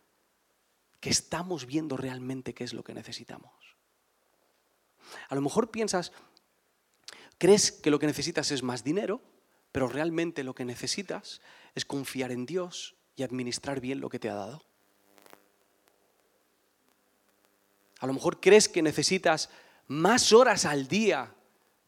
Que 1.01 1.11
estamos 1.11 1.67
viendo 1.67 1.97
realmente 1.97 2.55
qué 2.55 2.65
es 2.65 2.73
lo 2.73 2.85
que 2.85 2.95
necesitamos. 2.95 3.53
A 5.29 5.35
lo 5.35 5.41
mejor 5.41 5.71
piensas, 5.71 6.13
crees 7.39 7.73
que 7.73 7.91
lo 7.91 7.99
que 7.99 8.07
necesitas 8.07 8.51
es 8.51 8.63
más 8.63 8.85
dinero, 8.85 9.21
pero 9.73 9.89
realmente 9.89 10.45
lo 10.45 10.55
que 10.55 10.65
necesitas 10.65 11.41
es 11.75 11.85
confiar 11.85 12.31
en 12.31 12.47
Dios 12.47 12.95
y 13.17 13.23
administrar 13.23 13.81
bien 13.81 14.01
lo 14.01 14.09
que 14.09 14.19
te 14.19 14.31
ha 14.31 14.35
dado. 14.35 14.63
A 17.99 18.07
lo 18.07 18.13
mejor 18.13 18.41
crees 18.41 18.69
que 18.69 18.83
necesitas 18.83 19.49
más 19.93 20.33
horas 20.33 20.65
al 20.65 20.89
día 20.89 21.35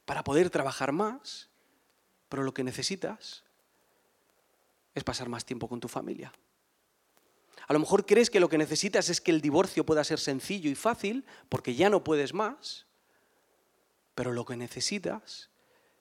para 0.05 0.23
poder 0.23 0.51
trabajar 0.51 0.93
más, 0.93 1.49
pero 2.29 2.43
lo 2.43 2.53
que 2.53 2.65
necesitas 2.65 3.45
es 4.95 5.03
pasar 5.03 5.29
más 5.29 5.45
tiempo 5.45 5.69
con 5.69 5.81
tu 5.81 5.89
familia. 5.89 6.33
A 7.67 7.73
lo 7.73 7.79
mejor 7.79 8.05
crees 8.05 8.29
que 8.29 8.41
lo 8.41 8.49
que 8.49 8.59
necesitas 8.59 9.09
es 9.09 9.21
que 9.21 9.31
el 9.31 9.41
divorcio 9.41 9.87
pueda 9.87 10.05
ser 10.05 10.21
sencillo 10.21 10.71
y 10.71 10.75
fácil, 10.75 11.25
porque 11.49 11.75
ya 11.75 11.89
no 11.89 12.05
puedes 12.05 12.35
más, 12.35 12.87
pero 14.15 14.33
lo 14.33 14.45
que 14.45 14.57
necesitas 14.57 15.51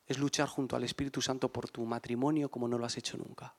es 0.06 0.18
luchar 0.18 0.50
junto 0.50 0.76
al 0.76 0.84
Espíritu 0.84 1.22
Santo 1.22 1.54
por 1.54 1.70
tu 1.70 1.86
matrimonio 1.86 2.52
como 2.52 2.68
no 2.68 2.78
lo 2.78 2.86
has 2.86 2.98
hecho 2.98 3.18
nunca. 3.18 3.56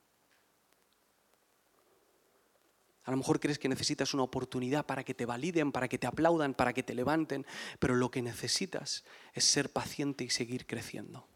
A 3.04 3.10
lo 3.10 3.16
mejor 3.18 3.38
crees 3.38 3.58
que 3.58 3.68
necesitas 3.68 4.14
una 4.14 4.22
oportunidad 4.22 4.86
para 4.86 5.04
que 5.04 5.14
te 5.14 5.26
validen, 5.26 5.72
para 5.72 5.88
que 5.88 5.98
te 5.98 6.06
aplaudan, 6.06 6.54
para 6.54 6.72
que 6.72 6.82
te 6.82 6.94
levanten, 6.94 7.46
pero 7.78 7.94
lo 7.94 8.10
que 8.10 8.22
necesitas 8.22 9.04
es 9.34 9.44
ser 9.44 9.70
paciente 9.70 10.24
y 10.24 10.30
seguir 10.30 10.66
creciendo. 10.66 11.26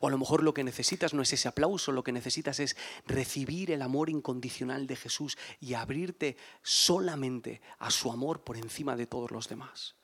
O 0.00 0.08
a 0.08 0.10
lo 0.10 0.18
mejor 0.18 0.42
lo 0.42 0.54
que 0.54 0.64
necesitas 0.64 1.14
no 1.14 1.22
es 1.22 1.32
ese 1.32 1.48
aplauso, 1.48 1.92
lo 1.92 2.02
que 2.02 2.12
necesitas 2.12 2.60
es 2.60 2.76
recibir 3.06 3.70
el 3.70 3.82
amor 3.82 4.10
incondicional 4.10 4.86
de 4.86 4.96
Jesús 4.96 5.38
y 5.60 5.74
abrirte 5.74 6.36
solamente 6.62 7.60
a 7.78 7.90
su 7.90 8.10
amor 8.10 8.42
por 8.42 8.56
encima 8.56 8.96
de 8.96 9.06
todos 9.06 9.30
los 9.30 9.48
demás. 9.48 9.94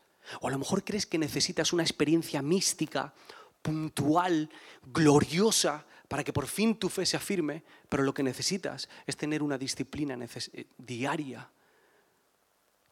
O 0.40 0.48
a 0.48 0.50
lo 0.50 0.58
mejor 0.58 0.84
crees 0.84 1.06
que 1.06 1.18
necesitas 1.18 1.72
una 1.72 1.82
experiencia 1.82 2.40
mística, 2.40 3.14
puntual, 3.62 4.50
gloriosa, 4.82 5.86
para 6.08 6.22
que 6.24 6.32
por 6.32 6.46
fin 6.46 6.78
tu 6.78 6.88
fe 6.88 7.06
se 7.06 7.16
afirme, 7.16 7.64
pero 7.88 8.02
lo 8.02 8.12
que 8.12 8.22
necesitas 8.22 8.88
es 9.06 9.16
tener 9.16 9.42
una 9.42 9.58
disciplina 9.58 10.16
eh, 10.22 10.66
diaria, 10.76 11.50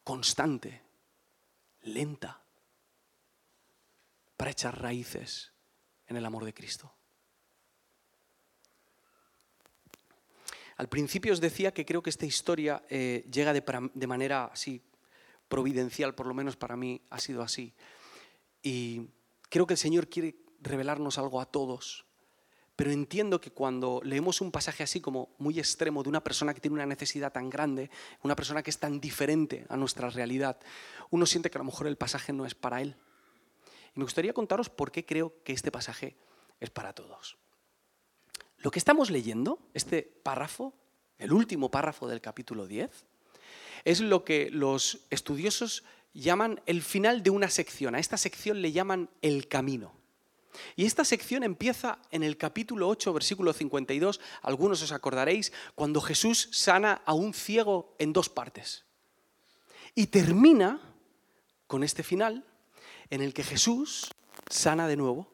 constante, 0.03 0.81
lenta, 1.83 2.41
para 4.35 4.51
echar 4.51 4.81
raíces 4.81 5.51
en 6.07 6.17
el 6.17 6.25
amor 6.25 6.43
de 6.43 6.53
Cristo. 6.53 6.91
Al 10.77 10.89
principio 10.89 11.33
os 11.33 11.39
decía 11.39 11.71
que 11.71 11.85
creo 11.85 12.01
que 12.01 12.09
esta 12.09 12.25
historia 12.25 12.83
eh, 12.89 13.27
llega 13.31 13.53
de, 13.53 13.63
de 13.93 14.07
manera 14.07 14.45
así 14.45 14.81
providencial, 15.47 16.15
por 16.15 16.25
lo 16.25 16.33
menos 16.33 16.57
para 16.57 16.75
mí 16.75 16.99
ha 17.11 17.19
sido 17.19 17.43
así. 17.43 17.73
Y 18.63 19.07
creo 19.49 19.67
que 19.67 19.75
el 19.75 19.77
Señor 19.77 20.09
quiere 20.09 20.35
revelarnos 20.61 21.19
algo 21.19 21.39
a 21.39 21.45
todos 21.45 22.05
pero 22.75 22.91
entiendo 22.91 23.39
que 23.39 23.51
cuando 23.51 24.01
leemos 24.03 24.41
un 24.41 24.51
pasaje 24.51 24.83
así 24.83 24.99
como 24.99 25.29
muy 25.37 25.59
extremo 25.59 26.01
de 26.01 26.09
una 26.09 26.23
persona 26.23 26.53
que 26.53 26.61
tiene 26.61 26.75
una 26.75 26.85
necesidad 26.85 27.31
tan 27.31 27.49
grande, 27.49 27.91
una 28.23 28.35
persona 28.35 28.63
que 28.63 28.71
es 28.71 28.79
tan 28.79 28.99
diferente 28.99 29.65
a 29.69 29.77
nuestra 29.77 30.09
realidad, 30.09 30.59
uno 31.11 31.25
siente 31.25 31.51
que 31.51 31.57
a 31.57 31.59
lo 31.59 31.65
mejor 31.65 31.87
el 31.87 31.97
pasaje 31.97 32.33
no 32.33 32.45
es 32.45 32.55
para 32.55 32.81
él. 32.81 32.95
Y 33.95 33.99
me 33.99 34.05
gustaría 34.05 34.33
contaros 34.33 34.69
por 34.69 34.91
qué 34.91 35.05
creo 35.05 35.33
que 35.43 35.53
este 35.53 35.71
pasaje 35.71 36.15
es 36.59 36.71
para 36.71 36.93
todos. 36.93 37.37
Lo 38.57 38.71
que 38.71 38.79
estamos 38.79 39.11
leyendo, 39.11 39.59
este 39.73 40.01
párrafo, 40.01 40.73
el 41.19 41.31
último 41.31 41.69
párrafo 41.69 42.07
del 42.07 42.21
capítulo 42.21 42.65
10, 42.65 43.05
es 43.85 43.99
lo 43.99 44.23
que 44.23 44.49
los 44.49 45.05
estudiosos 45.09 45.83
llaman 46.13 46.61
el 46.65 46.81
final 46.81 47.21
de 47.21 47.29
una 47.29 47.49
sección. 47.49 47.93
A 47.93 47.99
esta 47.99 48.17
sección 48.17 48.61
le 48.61 48.71
llaman 48.71 49.09
el 49.21 49.47
camino. 49.47 49.93
Y 50.75 50.85
esta 50.85 51.05
sección 51.05 51.43
empieza 51.43 51.99
en 52.11 52.23
el 52.23 52.37
capítulo 52.37 52.87
8, 52.89 53.13
versículo 53.13 53.53
52, 53.53 54.19
algunos 54.41 54.81
os 54.81 54.91
acordaréis, 54.91 55.51
cuando 55.75 56.01
Jesús 56.01 56.49
sana 56.51 57.01
a 57.05 57.13
un 57.13 57.33
ciego 57.33 57.95
en 57.99 58.13
dos 58.13 58.29
partes. 58.29 58.85
Y 59.95 60.07
termina 60.07 60.79
con 61.67 61.83
este 61.83 62.03
final 62.03 62.45
en 63.09 63.21
el 63.21 63.33
que 63.33 63.43
Jesús 63.43 64.09
sana 64.49 64.87
de 64.87 64.97
nuevo 64.97 65.32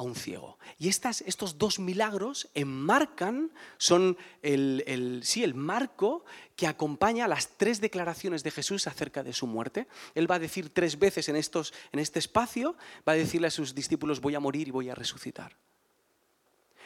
a 0.00 0.02
un 0.02 0.14
ciego. 0.14 0.58
Y 0.78 0.88
estas, 0.88 1.20
estos 1.20 1.58
dos 1.58 1.78
milagros 1.78 2.48
enmarcan, 2.54 3.52
son 3.76 4.16
el, 4.40 5.20
sí, 5.22 5.44
el 5.44 5.54
marco 5.54 6.24
que 6.56 6.66
acompaña 6.66 7.28
las 7.28 7.58
tres 7.58 7.82
declaraciones 7.82 8.42
de 8.42 8.50
Jesús 8.50 8.86
acerca 8.86 9.22
de 9.22 9.34
su 9.34 9.46
muerte. 9.46 9.88
Él 10.14 10.28
va 10.28 10.36
a 10.36 10.38
decir 10.38 10.72
tres 10.72 10.98
veces 10.98 11.28
en, 11.28 11.36
estos, 11.36 11.74
en 11.92 11.98
este 11.98 12.18
espacio, 12.18 12.76
va 13.06 13.12
a 13.12 13.16
decirle 13.16 13.48
a 13.48 13.50
sus 13.50 13.74
discípulos, 13.74 14.22
voy 14.22 14.34
a 14.34 14.40
morir 14.40 14.68
y 14.68 14.70
voy 14.70 14.88
a 14.88 14.94
resucitar. 14.94 15.54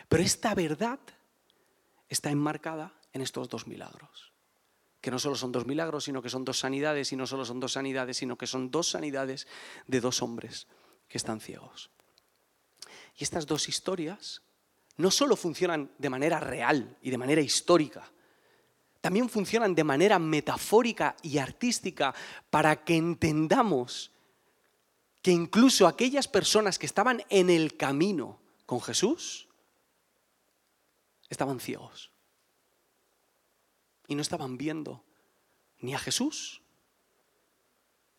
Pero 0.09 0.23
esta 0.25 0.53
verdad 0.57 0.99
está 2.09 2.31
enmarcada 2.31 2.95
en 3.13 3.21
estos 3.21 3.49
dos 3.49 3.69
milagros. 3.69 4.33
Que 5.01 5.13
no 5.13 5.21
solo 5.21 5.37
son 5.37 5.53
dos 5.53 5.67
milagros, 5.67 6.03
sino 6.03 6.21
que 6.21 6.31
son 6.31 6.45
dos 6.45 6.59
sanidades, 6.59 7.13
y 7.13 7.17
no 7.17 7.29
solo 7.29 7.45
son 7.45 7.61
dos 7.61 7.75
sanidades, 7.75 8.17
sino 8.17 8.37
que 8.37 8.49
son 8.49 8.73
dos 8.73 8.89
sanidades 8.89 9.47
de 9.87 10.01
dos 10.01 10.21
hombres 10.21 10.67
que 11.07 11.19
están 11.19 11.39
ciegos. 11.39 11.94
Y 13.17 13.25
estas 13.25 13.47
dos 13.47 13.69
historias 13.69 14.43
no 14.97 15.11
solo 15.11 15.37
funcionan 15.37 15.91
de 15.99 16.11
manera 16.11 16.41
real 16.41 16.97
y 17.03 17.11
de 17.11 17.19
manera 17.19 17.41
histórica, 17.41 18.11
también 19.01 19.29
funcionan 19.29 19.75
de 19.75 19.85
manera 19.85 20.19
metafórica 20.19 21.17
y 21.23 21.39
artística 21.39 22.15
para 22.49 22.85
que 22.85 22.97
entendamos 22.97 24.13
que 25.21 25.31
incluso 25.31 25.87
aquellas 25.87 26.29
personas 26.29 26.79
que 26.79 26.87
estaban 26.87 27.23
en 27.29 27.51
el 27.51 27.77
camino 27.77 28.41
con 28.67 28.81
Jesús 28.81 29.49
estaban 31.29 31.61
ciegos 31.61 32.11
y 34.07 34.15
no 34.15 34.23
estaban 34.23 34.57
viendo 34.57 35.05
ni 35.81 35.95
a 35.95 35.99
Jesús, 35.99 36.63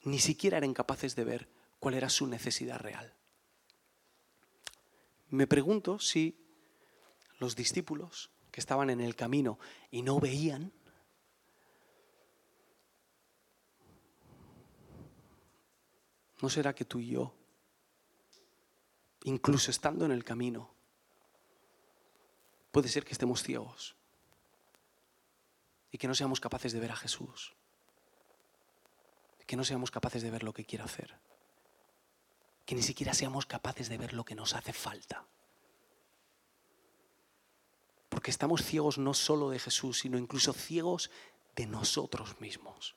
ni 0.04 0.20
siquiera 0.20 0.58
eran 0.58 0.74
capaces 0.74 1.16
de 1.16 1.24
ver 1.24 1.50
cuál 1.80 1.96
era 1.96 2.10
su 2.10 2.28
necesidad 2.28 2.80
real. 2.80 3.14
Me 5.30 5.48
pregunto 5.48 6.00
si 6.00 6.38
los 7.40 7.56
discípulos 7.56 8.30
que 8.52 8.62
estaban 8.62 8.90
en 8.90 9.02
el 9.02 9.16
camino 9.16 9.60
y 9.92 10.02
no 10.02 10.20
veían, 10.20 10.72
¿no 16.42 16.50
será 16.50 16.74
que 16.74 16.86
tú 16.86 17.00
y 17.00 17.08
yo, 17.08 17.34
incluso 19.24 19.72
estando 19.72 20.06
en 20.06 20.12
el 20.12 20.24
camino, 20.24 20.74
puede 22.72 22.88
ser 22.88 23.04
que 23.04 23.14
estemos 23.14 23.42
ciegos 23.42 23.96
y 25.92 25.98
que 25.98 26.08
no 26.08 26.16
seamos 26.16 26.40
capaces 26.40 26.72
de 26.74 26.80
ver 26.80 26.92
a 26.92 26.96
Jesús, 26.96 27.54
que 29.46 29.56
no 29.56 29.64
seamos 29.64 29.92
capaces 29.92 30.24
de 30.24 30.32
ver 30.32 30.44
lo 30.44 30.54
que 30.54 30.66
quiere 30.66 30.84
hacer? 30.84 31.18
Que 32.66 32.76
ni 32.76 32.82
siquiera 32.82 33.14
seamos 33.14 33.46
capaces 33.46 33.90
de 33.90 33.98
ver 33.98 34.14
lo 34.14 34.26
que 34.26 34.36
nos 34.36 34.54
hace 34.56 34.74
falta. 34.74 35.26
Porque 38.10 38.32
estamos 38.32 38.64
ciegos 38.64 38.98
no 38.98 39.14
solo 39.14 39.50
de 39.50 39.60
Jesús, 39.60 40.00
sino 40.00 40.18
incluso 40.18 40.54
ciegos 40.54 41.12
de 41.56 41.68
nosotros 41.68 42.40
mismos. 42.42 42.96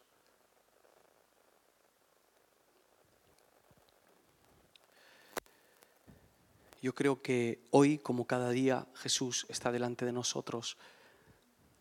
Yo 6.81 6.95
creo 6.95 7.21
que 7.23 7.61
hoy, 7.71 7.99
como 7.99 8.27
cada 8.27 8.51
día, 8.51 8.87
Jesús 8.95 9.47
está 9.49 9.73
delante 9.73 10.05
de 10.05 10.13
nosotros, 10.13 10.77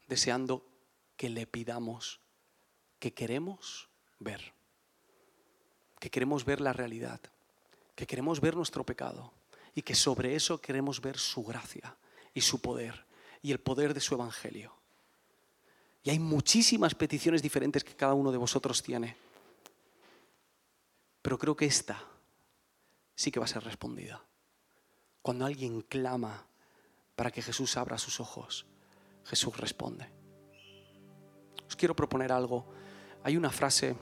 deseando 0.08 0.66
que 1.16 1.30
le 1.30 1.46
pidamos 1.46 2.20
que 3.00 3.14
queremos 3.14 3.90
ver, 4.20 4.54
que 6.00 6.10
queremos 6.10 6.46
ver 6.46 6.62
la 6.62 6.74
realidad, 6.74 7.22
que 7.98 8.06
queremos 8.06 8.40
ver 8.40 8.56
nuestro 8.56 8.86
pecado 8.86 9.34
y 9.74 9.82
que 9.82 9.96
sobre 9.96 10.36
eso 10.36 10.62
queremos 10.62 11.02
ver 11.02 11.18
su 11.18 11.44
gracia 11.44 11.98
y 12.32 12.42
su 12.42 12.62
poder 12.62 13.08
y 13.42 13.52
el 13.52 13.60
poder 13.60 13.96
de 13.96 14.00
su 14.00 14.14
evangelio. 14.14 14.72
Y 16.04 16.12
hay 16.12 16.20
muchísimas 16.20 16.94
peticiones 16.94 17.42
diferentes 17.42 17.84
que 17.84 17.96
cada 17.96 18.14
uno 18.14 18.32
de 18.32 18.38
vosotros 18.38 18.84
tiene. 18.84 19.18
Pero 21.24 21.40
creo 21.40 21.56
que 21.56 21.66
esta 21.66 22.00
sí 23.16 23.32
que 23.32 23.40
va 23.40 23.46
a 23.46 23.50
ser 23.50 23.64
respondida. 23.64 24.24
Cuando 25.24 25.48
alguien 25.48 25.82
clama 25.82 26.46
para 27.16 27.32
que 27.32 27.42
Jesús 27.42 27.78
abra 27.78 27.98
sus 27.98 28.20
ojos, 28.20 28.68
Jesús 29.26 29.58
responde. 29.58 30.08
Os 31.68 31.76
quiero 31.76 31.96
proponer 31.96 32.32
algo. 32.32 32.68
Hay 33.24 33.36
una 33.36 33.50
frase 33.50 33.96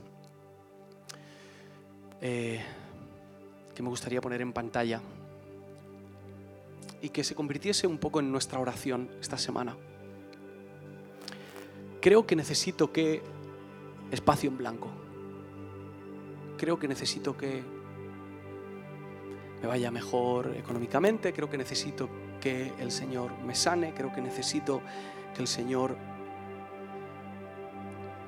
eh, 2.20 2.62
que 3.76 3.84
me 3.84 3.90
gustaría 3.90 4.22
poner 4.22 4.42
en 4.42 4.54
pantalla 4.54 5.02
y 7.02 7.10
que 7.10 7.24
se 7.24 7.36
convirtiese 7.36 7.86
un 7.86 7.98
poco 7.98 8.20
en 8.20 8.32
nuestra 8.32 8.60
oración 8.60 9.10
esta 9.22 9.38
semana. 9.38 9.76
Creo 12.02 12.26
que 12.26 12.36
necesito 12.36 12.92
que 12.92 13.22
espacio 14.12 14.50
en 14.50 14.58
blanco. 14.58 14.88
Creo 16.58 16.80
que 16.80 16.88
necesito 16.88 17.36
que 17.36 17.64
me 19.62 19.68
vaya 19.68 19.92
mejor 19.92 20.56
económicamente, 20.56 21.34
creo 21.34 21.50
que 21.50 21.58
necesito 21.58 22.10
que 22.40 22.72
el 22.80 22.92
Señor 22.92 23.32
me 23.46 23.56
sane, 23.56 23.94
creo 23.94 24.14
que 24.14 24.22
necesito 24.22 24.82
que 25.34 25.42
el 25.42 25.48
Señor 25.48 25.98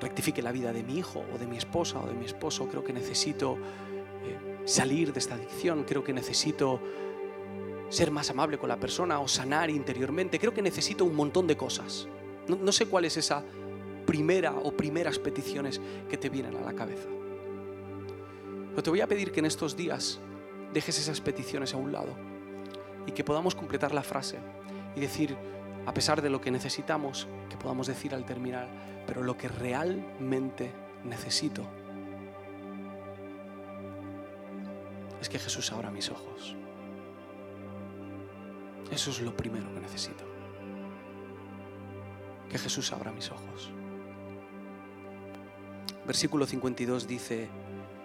rectifique 0.01 0.41
la 0.41 0.51
vida 0.51 0.73
de 0.73 0.83
mi 0.83 0.97
hijo 0.97 1.23
o 1.33 1.37
de 1.37 1.47
mi 1.47 1.57
esposa 1.57 1.99
o 1.99 2.07
de 2.07 2.13
mi 2.13 2.25
esposo, 2.25 2.67
creo 2.67 2.83
que 2.83 2.93
necesito 2.93 3.57
salir 4.67 5.13
de 5.13 5.19
esta 5.19 5.35
adicción, 5.35 5.85
creo 5.85 6.03
que 6.03 6.11
necesito 6.11 6.81
ser 7.89 8.11
más 8.11 8.29
amable 8.29 8.57
con 8.57 8.67
la 8.67 8.77
persona 8.77 9.19
o 9.21 9.27
sanar 9.27 9.69
interiormente, 9.69 10.39
creo 10.39 10.53
que 10.53 10.61
necesito 10.61 11.05
un 11.05 11.15
montón 11.15 11.47
de 11.47 11.55
cosas. 11.55 12.07
No, 12.49 12.71
sé 12.73 12.85
cuál 12.85 13.05
es 13.05 13.15
esa 13.15 13.43
primera 14.05 14.51
o 14.51 14.71
primeras 14.71 15.19
peticiones 15.19 15.79
que 16.09 16.17
te 16.17 16.29
vienen 16.29 16.55
a 16.57 16.61
la 16.61 16.73
cabeza. 16.73 17.07
Pero 18.71 18.83
te 18.83 18.89
voy 18.89 18.99
a 18.99 19.07
pedir 19.07 19.31
que 19.31 19.39
en 19.39 19.45
estos 19.45 19.77
días 19.77 20.19
dejes 20.73 20.99
esas 20.99 21.21
peticiones 21.21 21.73
a 21.73 21.77
un 21.77 21.93
lado 21.93 22.09
y 23.05 23.13
que 23.13 23.23
podamos 23.23 23.55
completar 23.55 23.93
la 23.93 24.03
frase 24.03 24.37
y 24.97 24.99
decir, 24.99 25.37
a 25.85 25.93
pesar 25.93 26.21
de 26.21 26.29
lo 26.29 26.41
que 26.41 26.51
necesitamos, 26.51 27.27
que 27.49 27.55
podamos 27.55 27.87
decir 27.87 28.13
al 28.13 28.25
terminar, 28.25 28.67
pero 29.07 29.23
lo 29.23 29.37
que 29.37 29.47
realmente 29.47 30.71
necesito 31.05 31.63
es 35.21 35.29
que 35.29 35.39
Jesús 35.39 35.71
abra 35.71 35.91
mis 35.91 36.09
ojos. 36.09 36.55
Eso 38.91 39.11
es 39.11 39.21
lo 39.21 39.35
primero 39.35 39.73
que 39.73 39.79
necesito. 39.79 40.23
Que 42.49 42.57
Jesús 42.57 42.91
abra 42.93 43.11
mis 43.11 43.31
ojos. 43.31 43.71
Versículo 46.05 46.45
52 46.45 47.07
dice 47.07 47.49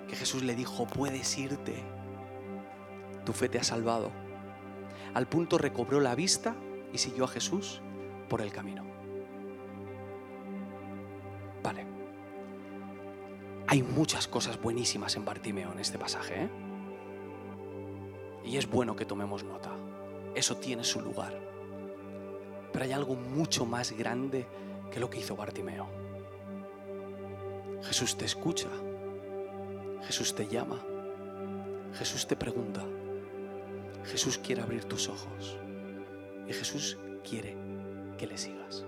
que 0.09 0.17
Jesús 0.17 0.43
le 0.43 0.57
dijo, 0.57 0.87
puedes 0.87 1.39
irte, 1.39 1.85
tu 3.25 3.33
fe 3.33 3.49
te 3.49 3.59
ha 3.59 3.65
salvado. 3.65 4.11
Al 5.15 5.29
punto 5.29 5.59
recobró 5.59 6.01
la 6.01 6.15
vista 6.15 6.57
y 6.93 6.99
siguió 6.99 7.25
a 7.25 7.29
Jesús 7.29 7.81
por 8.29 8.41
el 8.41 8.51
camino. 8.51 8.85
Vale. 11.63 11.87
Hay 13.69 13.83
muchas 13.83 14.27
cosas 14.27 14.61
buenísimas 14.61 15.15
en 15.17 15.25
Bartimeo 15.25 15.71
en 15.73 15.79
este 15.79 15.99
pasaje. 15.99 16.45
¿eh? 16.45 16.51
Y 18.45 18.57
es 18.57 18.69
bueno 18.69 18.97
que 18.97 19.05
tomemos 19.05 19.45
nota. 19.45 19.71
Eso 20.35 20.57
tiene 20.57 20.85
su 20.85 21.01
lugar. 21.01 21.39
Pero 22.73 22.85
hay 22.85 22.93
algo 22.93 23.15
mucho 23.15 23.67
más 23.67 23.93
grande 23.93 24.47
que 24.91 25.01
lo 25.01 25.11
que 25.11 25.19
hizo 25.19 25.37
Bartimeo. 25.37 25.87
Jesús 27.83 28.17
te 28.17 28.25
escucha. 28.25 28.69
Jesús 30.05 30.35
te 30.35 30.47
llama. 30.47 30.81
Jesús 31.95 32.27
te 32.27 32.37
pregunta. 32.37 32.83
Jesús 34.05 34.39
quiere 34.39 34.63
abrir 34.63 34.85
tus 34.85 35.09
ojos. 35.09 35.59
y 36.49 36.53
Jesús 36.53 36.99
quiere 37.23 37.57
que 38.19 38.27
le 38.27 38.37
sigas. 38.37 38.85